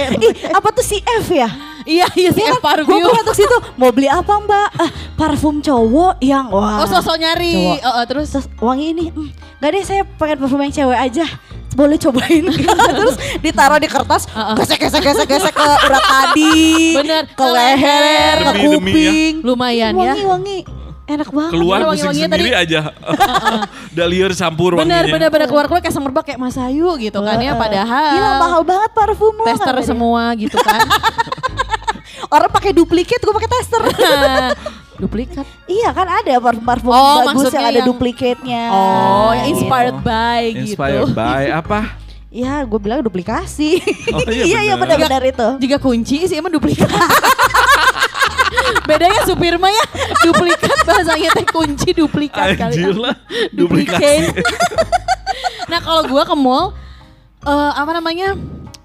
Ih, 0.00 0.32
apa 0.52 0.68
tuh 0.72 0.84
si 0.84 1.00
F 1.00 1.32
ya? 1.32 1.48
Iya 1.84 2.06
iya 2.12 2.30
sih 2.30 2.40
Iya 2.40 2.52
F 2.52 2.58
kan? 2.58 2.80
Gue 2.80 2.88
parfum. 2.90 3.00
pernah 3.06 3.24
tuh 3.24 3.36
situ 3.36 3.56
mau 3.74 3.90
beli 3.90 4.06
apa 4.06 4.32
mbak? 4.36 4.68
Ah, 4.74 4.90
parfum 5.14 5.54
cowok 5.58 6.18
yang 6.18 6.48
wah. 6.48 6.80
Oh 6.80 6.86
sosok 6.86 7.16
nyari. 7.16 7.52
Cowok. 7.54 7.78
Oh, 7.80 7.92
oh, 7.94 8.04
terus 8.04 8.26
Terus 8.30 8.46
wangi 8.58 8.86
ini, 8.90 9.04
hmm, 9.08 9.28
gak 9.58 9.70
deh 9.70 9.82
saya 9.82 10.02
pengen 10.14 10.36
parfum 10.38 10.60
yang 10.60 10.70
cewek 10.70 10.98
aja. 11.00 11.26
Boleh 11.70 11.94
cobain 11.96 12.42
Terus 12.90 13.14
ditaruh 13.38 13.78
di 13.78 13.86
kertas 13.86 14.26
Uh-uh. 14.26 14.58
Gesek 14.58 14.82
gesek 14.82 15.06
gesek 15.06 15.22
gesek 15.24 15.54
ke 15.54 15.62
urat 15.62 16.02
tadi 16.02 16.98
Bener. 16.98 17.22
Ke 17.30 17.46
leher 17.46 18.36
Ke 18.36 18.50
ya. 18.50 18.52
kuping 18.66 19.34
lumayan 19.40 19.94
ya. 19.94 20.12
Wangi 20.12 20.24
wangi 20.26 20.58
Enak 21.06 21.30
banget 21.30 21.50
Keluar 21.50 21.78
Iya, 21.78 21.86
pusing 21.86 21.90
wangi-wanginya 22.10 22.26
sendiri 22.28 22.52
aja. 22.54 22.80
Udah 23.94 24.06
liur 24.12 24.30
campur 24.32 24.74
Bener 24.74 25.06
wanginya. 25.06 25.14
bener 25.14 25.28
bener 25.28 25.46
keluar 25.46 25.66
keluar 25.66 25.80
kayak 25.80 25.94
semerbak 25.94 26.24
kayak 26.24 26.38
Mas 26.38 26.54
Ayu 26.54 26.90
gitu 26.98 27.18
kan 27.20 27.38
ya. 27.38 27.54
Padahal 27.54 28.14
Gila 28.14 28.30
mahal 28.36 28.62
banget 28.62 28.90
parfum 28.90 29.32
lo 29.32 29.44
tester 29.46 29.70
kan, 29.72 29.86
semua 29.86 30.22
gitu 30.34 30.54
kan. 30.56 30.78
Orang 32.30 32.48
pakai 32.48 32.70
duplikat 32.70 33.18
gue 33.18 33.34
pakai 33.34 33.50
tester 33.50 33.82
Duplikat. 35.02 35.42
Iya 35.64 35.90
kan 35.90 36.06
ada 36.06 36.34
parfum-parfum 36.38 36.88
Oh, 36.88 37.24
bagus 37.24 37.50
yang 37.50 37.64
ada 37.64 37.80
yang- 37.80 37.88
duplikatnya 37.88 38.62
Oh, 38.68 39.32
yang 39.32 39.48
Gitu. 39.48 39.52
inspired 39.58 39.98
by 40.00 40.40
Inspired 40.54 41.08
gitu. 41.08 41.16
by 41.16 41.44
apa? 41.50 41.80
Ya 42.30 42.62
gue 42.62 42.78
bilang 42.78 43.00
duplikasi 43.00 43.82
Oh, 44.08 44.22
iya 44.24 44.44
Iya 44.50 44.60
iya 44.62 44.74
benar-benar 44.76 45.22
itu 45.24 45.48
Jika 45.58 45.76
kunci 45.76 46.22
sih 46.24 46.36
emang 46.36 46.52
duplikat. 46.52 46.86
Bedanya 48.82 49.22
supir 49.22 49.54
mah 49.56 49.70
ya 49.70 49.84
duplikat 50.22 50.82
bahasanya 50.82 51.30
teh 51.32 51.42
kunci 51.44 51.90
duplikat 51.92 52.54
kali. 52.54 52.74
Anjir 52.74 52.94
lah, 52.94 53.14
duplikasi. 53.50 54.34
nah 55.66 55.78
kalau 55.78 56.02
gua 56.04 56.22
ke 56.22 56.34
mall 56.34 56.74
eh 57.40 57.70
apa 57.72 57.90
namanya? 57.92 58.34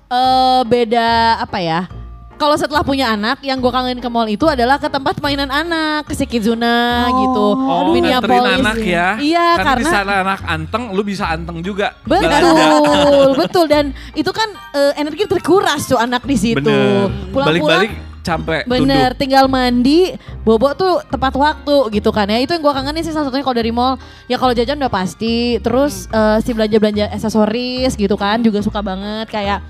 eh 0.06 0.62
beda 0.64 1.10
apa 1.40 1.58
ya? 1.60 1.90
Kalau 2.36 2.56
setelah 2.60 2.84
punya 2.84 3.16
anak, 3.16 3.40
yang 3.48 3.64
gue 3.64 3.72
kangen 3.72 4.04
ke 4.04 4.10
mall 4.12 4.28
itu 4.28 4.44
adalah 4.44 4.76
ke 4.76 4.92
tempat 4.92 5.24
mainan 5.24 5.48
anak, 5.48 6.04
ke 6.04 6.14
Sekizuna 6.20 7.08
gitu. 7.08 7.48
Oh, 7.56 7.96
nganterin 7.96 8.60
anak 8.60 8.78
ya. 8.84 9.16
Iya, 9.16 9.48
Karena, 9.56 9.64
karena 9.64 9.80
di 9.80 9.86
sana 9.88 10.14
anak 10.20 10.42
anteng, 10.44 10.84
lu 10.92 11.02
bisa 11.08 11.32
anteng 11.32 11.64
juga. 11.64 11.96
Betul, 12.04 12.28
Belanja. 12.28 13.32
betul 13.40 13.66
dan 13.72 13.86
itu 14.12 14.32
kan 14.36 14.52
eh, 14.76 14.94
energi 15.00 15.24
terkuras 15.32 15.88
tuh 15.88 15.96
anak 15.96 16.28
di 16.28 16.36
situ. 16.36 16.60
Bener. 16.60 17.08
Pulang-pulang 17.32 17.48
Balik-balik 17.48 17.92
capek 18.26 18.66
Bener, 18.66 19.14
tunduk. 19.14 19.22
tinggal 19.22 19.46
mandi, 19.46 20.18
bobo 20.42 20.74
tuh 20.74 20.98
tepat 21.08 21.38
waktu 21.38 21.78
gitu 21.94 22.10
kan 22.12 22.26
ya. 22.28 22.42
Itu 22.42 22.58
yang 22.58 22.64
gua 22.66 22.74
kangenin 22.76 23.06
sih 23.06 23.14
salah 23.14 23.30
satunya 23.30 23.46
kalau 23.46 23.58
dari 23.58 23.72
mall. 23.72 23.96
Ya 24.28 24.36
kalau 24.36 24.52
jajan 24.52 24.82
udah 24.82 24.92
pasti, 24.92 25.62
terus 25.64 26.12
eh, 26.12 26.38
si 26.44 26.52
belanja-belanja 26.52 27.16
aksesoris 27.16 27.96
gitu 27.96 28.18
kan 28.20 28.42
juga 28.44 28.60
suka 28.60 28.82
banget 28.84 29.30
kayak 29.32 29.62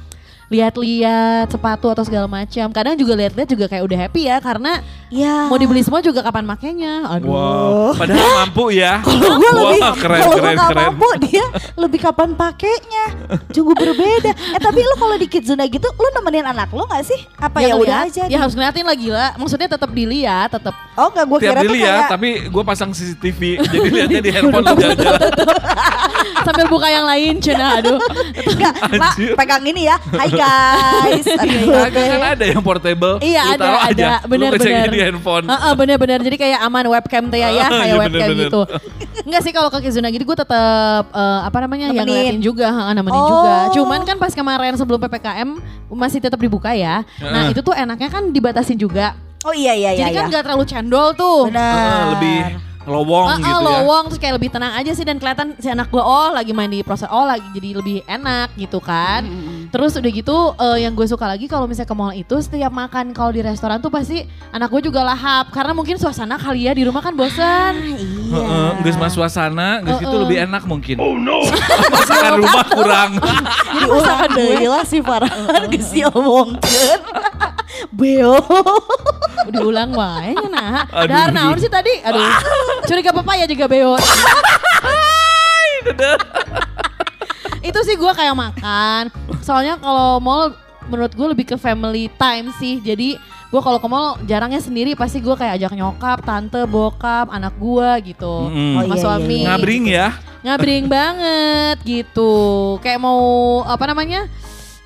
lihat-lihat 0.50 1.50
sepatu 1.50 1.90
atau 1.90 2.04
segala 2.06 2.30
macam. 2.30 2.70
Kadang 2.70 2.96
juga 2.96 3.18
lihat-lihat 3.18 3.50
juga 3.50 3.66
kayak 3.66 3.84
udah 3.86 3.98
happy 4.08 4.30
ya 4.30 4.38
karena 4.44 4.82
Ya. 5.14 5.46
mau 5.48 5.58
dibeli 5.62 5.86
semua 5.86 6.02
juga 6.02 6.26
kapan 6.26 6.46
makainya. 6.46 7.06
Aduh. 7.06 7.30
Wow. 7.30 7.90
Padahal 7.94 8.30
mampu 8.46 8.74
ya. 8.74 9.00
Kalau 9.06 9.38
gue 9.38 9.52
lebih, 9.54 9.82
Wah, 9.82 9.96
keren, 9.96 10.20
kalau 10.22 10.38
gue 10.38 10.54
keren. 10.58 10.76
mampu 10.76 11.10
dia 11.30 11.46
lebih 11.78 12.00
kapan 12.02 12.30
pakainya. 12.34 13.06
Sungguh 13.54 13.76
berbeda. 13.78 14.32
Eh 14.34 14.62
tapi 14.62 14.80
lu 14.82 14.96
kalau 14.98 15.16
di 15.16 15.28
Kidzuna 15.30 15.66
gitu, 15.70 15.88
lu 15.88 16.10
nemenin 16.18 16.46
anak 16.50 16.74
lu 16.74 16.84
nggak 16.86 17.04
sih? 17.06 17.20
Apa 17.38 17.62
ya, 17.62 17.78
udah 17.78 18.06
ngeliat. 18.06 18.10
aja? 18.10 18.24
Ya 18.28 18.38
harus 18.42 18.54
ngeliatin 18.58 18.86
lah 18.86 18.98
gila. 18.98 19.28
Maksudnya 19.38 19.70
tetap 19.70 19.90
dilihat, 19.94 20.50
tetap. 20.52 20.74
Oh 20.98 21.10
nggak 21.14 21.26
gue 21.28 21.40
Tiap 21.40 21.52
kira 21.54 21.60
tuh 21.62 21.66
dilihat, 21.70 21.96
kayak 21.96 22.12
tapi 22.12 22.30
gue 22.50 22.64
pasang 22.66 22.90
CCTV. 22.92 23.42
Jadi 23.62 23.88
lihatnya 23.94 24.22
di 24.22 24.32
handphone 24.34 24.66
jalan-jalan. 24.74 25.30
sambil 26.46 26.66
buka 26.70 26.88
yang 26.90 27.06
lain 27.06 27.34
cina 27.42 27.82
aduh. 27.82 27.98
Enggak, 28.46 28.74
Mak, 28.98 29.14
pegang 29.38 29.64
ini 29.66 29.90
ya. 29.90 29.98
Hai 30.14 30.30
guys. 30.30 31.26
Aduh. 31.42 31.90
Kagak 31.90 32.06
kan 32.06 32.22
ada 32.38 32.46
yang 32.46 32.62
portable. 32.62 33.16
Iya 33.22 33.42
ada 33.58 33.68
ada 33.82 33.86
aja. 33.90 34.10
Handphone. 35.06 35.46
Heeh, 35.46 35.72
benar-benar 35.74 36.20
jadi 36.20 36.38
kayak 36.38 36.60
aman 36.62 36.86
webcam 36.90 37.24
teh 37.30 37.40
ya, 37.40 37.50
ya 37.50 37.66
kayak 37.70 37.86
iya, 37.86 37.96
webcam 37.96 38.12
bener-bener. 38.18 38.48
gitu. 38.50 38.62
Enggak 39.26 39.42
sih 39.42 39.52
kalau 39.54 39.70
ke 39.70 39.80
Kizuna 39.82 40.10
gitu 40.10 40.24
gue 40.24 40.38
tetap 40.38 41.04
eh, 41.10 41.40
apa 41.46 41.58
namanya 41.62 41.90
yang 41.90 42.04
ngeliatin 42.04 42.42
juga, 42.42 42.68
heeh, 42.70 42.94
nemenin 42.94 43.16
Oh. 43.18 43.30
juga. 43.30 43.56
Cuman 43.74 44.00
kan 44.04 44.18
pas 44.18 44.34
kemarin 44.34 44.74
sebelum 44.76 45.00
PPKM 45.00 45.50
masih 45.88 46.20
tetap 46.20 46.38
dibuka 46.38 46.74
ya. 46.74 47.06
Nah, 47.18 47.48
itu 47.48 47.62
tuh 47.62 47.72
enaknya 47.72 48.10
kan 48.10 48.30
dibatasin 48.30 48.76
juga. 48.76 49.14
Oh 49.46 49.54
iya 49.54 49.78
iya 49.78 49.94
iya. 49.94 50.10
jadi 50.10 50.12
kan 50.12 50.24
iya. 50.26 50.30
nggak 50.34 50.44
terlalu 50.50 50.66
cendol 50.66 51.14
tuh. 51.14 51.54
Benar. 51.54 51.70
Ah, 51.70 52.04
lebih 52.18 52.38
lowong 52.86 53.28
Heeh, 53.28 53.42
gitu 53.42 53.50
ya. 53.50 53.66
lowong 53.66 54.04
terus 54.10 54.20
kayak 54.22 54.36
lebih 54.38 54.50
tenang 54.50 54.74
aja 54.74 54.92
sih 54.94 55.02
dan 55.02 55.18
kelihatan 55.18 55.58
si 55.58 55.68
anak 55.68 55.90
gue 55.90 56.00
oh 56.00 56.30
lagi 56.30 56.54
main 56.54 56.70
di 56.70 56.86
proses 56.86 57.10
oh 57.10 57.26
lagi 57.26 57.46
jadi 57.52 57.78
lebih 57.78 58.06
enak 58.06 58.54
gitu 58.56 58.78
kan. 58.78 59.26
Terus 59.70 59.98
udah 59.98 60.12
gitu 60.12 60.38
eh, 60.56 60.86
yang 60.86 60.94
gue 60.94 61.04
suka 61.04 61.26
lagi 61.26 61.46
kalau 61.46 61.66
misalnya 61.66 61.90
ke 61.90 61.98
mall 61.98 62.14
itu 62.14 62.36
setiap 62.40 62.70
makan 62.70 63.12
kalau 63.12 63.34
di 63.34 63.42
restoran 63.42 63.78
tuh 63.78 63.90
pasti 63.90 64.24
anak 64.50 64.70
gue 64.70 64.86
juga 64.86 65.02
lahap 65.02 65.50
karena 65.50 65.74
mungkin 65.74 65.98
suasana 65.98 66.38
kali 66.38 66.66
ya 66.66 66.74
di 66.74 66.86
rumah 66.86 67.02
kan 67.02 67.12
bosan. 67.12 67.74
Iya. 67.76 68.36
Heeh, 68.36 68.70
geus 68.82 68.96
mah 68.96 69.10
suasana, 69.10 69.82
geus 69.82 70.00
itu 70.00 70.08
Heeh. 70.08 70.22
lebih 70.22 70.38
enak 70.46 70.64
mungkin. 70.66 70.96
Oh 70.98 71.16
no. 71.16 71.42
Masakan 71.94 72.34
rumah 72.40 72.66
kurang. 72.70 73.12
Jadi 73.76 73.86
usaha 73.88 74.26
deui 74.30 74.66
lah 74.66 74.84
si 74.84 75.02
Farhan 75.02 75.66
geus 75.68 75.90
diomongkeun. 75.90 77.00
Beo. 77.98 78.40
Diulang 79.46 79.92
wae 79.92 80.32
nah. 80.48 80.88
Aduh, 80.90 81.12
Dahar 81.12 81.30
aduh. 81.30 81.36
naon 81.36 81.58
sih 81.60 81.68
tadi? 81.68 81.92
Aduh. 82.02 82.24
Curiga 82.86 83.12
papaya 83.12 83.46
juga 83.46 83.66
beo. 83.66 83.94
itu 87.66 87.80
sih 87.82 87.96
gue 87.98 88.12
kayak 88.14 88.36
makan. 88.38 89.04
Soalnya 89.42 89.82
kalau 89.82 90.22
mall 90.22 90.54
menurut 90.86 91.14
gue 91.14 91.28
lebih 91.34 91.46
ke 91.46 91.58
family 91.58 92.10
time 92.16 92.54
sih. 92.58 92.78
Jadi 92.78 93.18
gue 93.50 93.62
kalau 93.62 93.82
ke 93.82 93.88
mall 93.90 94.18
jarangnya 94.26 94.62
sendiri 94.62 94.94
pasti 94.94 95.18
gue 95.18 95.34
kayak 95.34 95.58
ajak 95.58 95.74
nyokap, 95.74 96.22
tante, 96.22 96.62
bokap, 96.66 97.30
anak 97.30 97.58
gue 97.58 98.14
gitu. 98.14 98.50
Mm-mm. 98.50 98.78
Oh, 98.78 98.82
Sama 98.86 98.96
iya, 98.96 99.02
suami. 99.02 99.38
iya, 99.42 99.48
Ngabring 99.50 99.84
ya. 99.90 100.08
Ngabring 100.46 100.86
banget 100.86 101.78
gitu. 101.82 102.34
Kayak 102.86 103.02
mau 103.02 103.22
apa 103.66 103.82
namanya? 103.90 104.30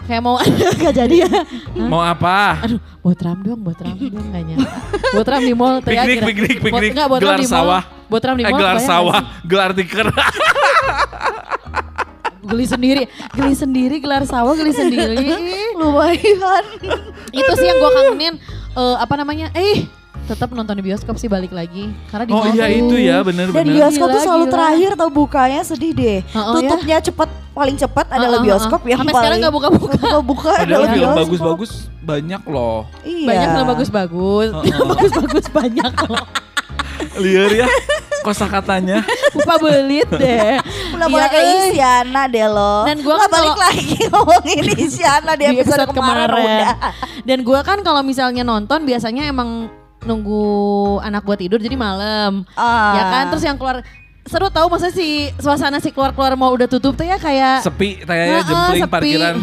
Kayak 0.10 0.22
mau 0.26 0.42
gak 0.82 0.94
jadi 0.96 1.16
ya. 1.22 1.30
Mau 1.92 2.02
apa? 2.02 2.66
Aduh, 2.66 2.82
buat 3.00 3.20
ram 3.22 3.38
dong, 3.40 3.62
buat 3.62 3.78
ram 3.78 3.94
dong 3.94 4.28
gak 4.28 4.42
nyangka. 4.42 4.78
Buat 5.14 5.28
ram 5.30 5.40
di 5.40 5.54
mall 5.54 5.76
ya, 5.80 6.02
Piknik, 6.02 6.20
piknik, 6.26 6.58
piknik. 6.60 6.92
Enggak, 6.92 7.08
buat 7.08 7.20
ram 7.20 7.28
Gelar 7.30 7.38
di 7.38 7.46
mall. 7.46 7.54
sawah. 7.56 7.82
Buat 8.10 8.24
ram 8.26 8.36
di 8.36 8.42
Eh, 8.42 8.50
mall. 8.50 8.58
gelar 8.58 8.74
kebayang 8.74 8.82
gak 8.82 8.90
sawah, 8.90 9.20
gelar 9.46 9.72
tikar. 9.72 10.08
Geli 12.42 12.66
sendiri, 12.66 13.04
geli 13.32 13.54
sendiri, 13.54 13.96
gelar 14.00 14.26
sawah, 14.26 14.58
geli 14.58 14.74
sendiri. 14.74 15.22
Lumayan. 15.76 16.66
Itu 17.30 17.52
sih 17.54 17.68
yang 17.68 17.78
gua 17.78 17.92
kangenin. 17.94 18.36
eh, 18.72 18.96
apa 18.98 19.14
namanya? 19.14 19.54
Eh, 19.54 19.86
tetap 20.30 20.54
nonton 20.54 20.72
di 20.72 20.84
bioskop 20.86 21.18
sih 21.18 21.26
balik 21.26 21.50
lagi. 21.50 21.90
Karena 22.08 22.24
di 22.24 22.32
Oh 22.32 22.46
iya 22.48 22.66
itu 22.70 22.96
ya 22.96 23.20
Dan 23.20 23.28
bener-bener. 23.28 23.66
bioskop 23.66 24.08
tuh 24.08 24.14
Gila, 24.16 24.26
selalu 24.26 24.46
gila. 24.46 24.54
terakhir 24.54 24.92
tau 24.94 25.10
bukanya 25.10 25.62
sedih 25.66 25.92
deh. 25.92 26.18
Heeh, 26.22 26.54
Tutupnya 26.54 26.98
cepet 27.02 27.30
paling 27.50 27.76
cepat 27.76 28.06
adalah 28.08 28.38
bioskop 28.40 28.80
heeh. 28.80 28.92
yang 28.94 29.00
Sampai 29.02 29.12
paling 29.12 29.24
sekarang 29.26 29.38
nggak 29.42 29.56
buka-buka. 29.58 29.98
Nggak 30.00 30.24
buka 30.24 30.50
Padahal 30.54 30.70
adalah 30.80 30.88
film 30.94 31.12
bagus-bagus 31.18 31.72
banyak 32.00 32.42
loh. 32.46 32.78
Iya. 33.02 33.28
Banyak 33.28 33.48
film 33.50 33.68
bagus-bagus. 33.68 34.50
Bagus-bagus 34.94 35.46
banyak 35.50 35.94
loh. 36.06 36.26
Liar 37.18 37.52
ya 37.56 37.68
kosakatanya. 38.22 39.00
Lupa 39.32 39.56
belit 39.58 40.10
deh. 40.12 40.60
Udah 40.92 41.08
mulai 41.08 41.26
Iya, 41.26 41.32
kayak 41.32 41.48
eh. 41.48 41.68
Isyana 41.72 42.22
deh 42.28 42.48
lo. 42.48 42.76
Dan 42.84 42.98
gua 43.00 43.16
Lah, 43.16 43.22
kan 43.24 43.30
balik 43.32 43.58
lagi 43.58 43.96
ngomongin 44.12 44.64
Isyana 44.76 45.32
di 45.34 45.46
episode, 45.48 45.90
kemarin, 45.96 46.28
udah. 46.28 46.76
Dan 47.24 47.40
gue 47.44 47.60
kan 47.64 47.80
kalau 47.80 48.02
misalnya 48.04 48.44
nonton 48.44 48.84
biasanya 48.84 49.28
emang 49.28 49.72
nunggu 50.02 50.44
anak 51.00 51.22
gue 51.24 51.36
tidur 51.40 51.60
jadi 51.60 51.76
malam. 51.76 52.44
Ah. 52.54 52.96
Ya 52.96 53.04
kan 53.10 53.24
terus 53.30 53.44
yang 53.44 53.56
keluar 53.56 53.84
seru 54.24 54.46
tahu 54.48 54.70
masa 54.70 54.94
si 54.94 55.34
suasana 55.38 55.82
si 55.82 55.90
keluar-keluar 55.90 56.38
mau 56.38 56.54
udah 56.54 56.70
tutup 56.70 56.94
tuh 56.94 57.02
ya 57.02 57.18
kayak 57.18 57.66
Sepi 57.66 58.06
kayaknya 58.06 58.38
Heeh, 58.38 58.46
jempling 58.46 58.82
sepi. 58.82 58.94
parkiran 58.94 59.36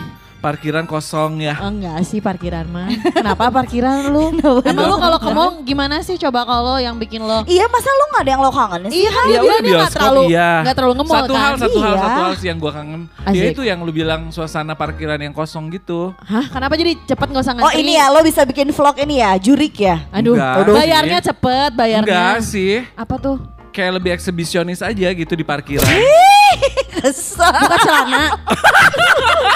parkiran 0.47 0.87
kosong 0.87 1.43
ya. 1.43 1.59
Oh, 1.59 1.67
enggak 1.69 1.99
sih 2.03 2.23
parkiran 2.23 2.63
mah. 2.65 2.87
Kenapa 3.11 3.51
parkiran 3.51 4.07
lu? 4.07 4.31
Emang 4.63 4.87
lu 4.87 4.97
kalau 4.97 5.19
ke 5.19 5.27
mall 5.29 5.51
gimana 5.61 5.99
sih 6.01 6.15
coba 6.17 6.47
kalau 6.47 6.79
yang 6.79 6.95
bikin 6.95 7.19
lo? 7.19 7.43
Iya 7.45 7.67
masa 7.67 7.91
lu 7.91 8.05
gak 8.09 8.23
ada 8.23 8.31
yang 8.31 8.41
lo 8.41 8.51
kangenin 8.51 8.89
sih? 8.89 9.03
Iya 9.03 9.11
kan 9.11 9.25
Ya 9.25 9.31
dia 9.33 9.41
udah 9.43 9.59
bioskop 9.61 9.91
terlalu 9.93 10.23
iya. 10.31 10.51
nggak 10.63 10.77
terlalu 10.77 10.95
ngemol 10.95 11.15
Satu 11.17 11.27
kan. 11.29 11.43
hal, 11.43 11.55
satu 11.59 11.79
hal, 11.79 11.91
Iya. 11.91 11.99
satu 11.99 12.21
hal 12.23 12.33
sih 12.33 12.47
yang 12.47 12.59
gua 12.59 12.73
kangen. 12.73 13.03
Ya 13.11 13.27
Asik. 13.27 13.51
itu 13.51 13.63
yang 13.65 13.79
lu 13.83 13.91
bilang 13.91 14.23
suasana 14.31 14.73
parkiran 14.73 15.19
yang 15.19 15.35
kosong 15.35 15.67
gitu. 15.69 16.15
Hah, 16.23 16.47
kenapa 16.47 16.79
jadi 16.79 16.95
cepet 17.03 17.27
nggak 17.27 17.43
usah 17.43 17.53
Oh 17.53 17.67
ngantri? 17.67 17.83
ini 17.83 17.93
ya 17.93 18.07
lo 18.07 18.23
bisa 18.23 18.47
bikin 18.47 18.71
vlog 18.71 18.97
ini 18.97 19.19
ya 19.19 19.35
jurik 19.37 19.75
ya? 19.77 20.07
Aduh, 20.11 20.39
Enggak 20.39 20.71
bayarnya 20.71 21.19
sih. 21.19 21.27
cepet, 21.27 21.71
bayarnya. 21.75 22.07
Enggak 22.07 22.37
sih. 22.41 22.75
Apa 22.95 23.19
tuh? 23.19 23.37
Kayak 23.75 23.99
lebih 23.99 24.11
eksibisionis 24.13 24.79
aja 24.79 25.09
gitu 25.11 25.35
di 25.35 25.43
parkiran. 25.43 25.85
Kesel. 26.97 27.45
Buka 27.45 27.77
celana. 27.83 28.25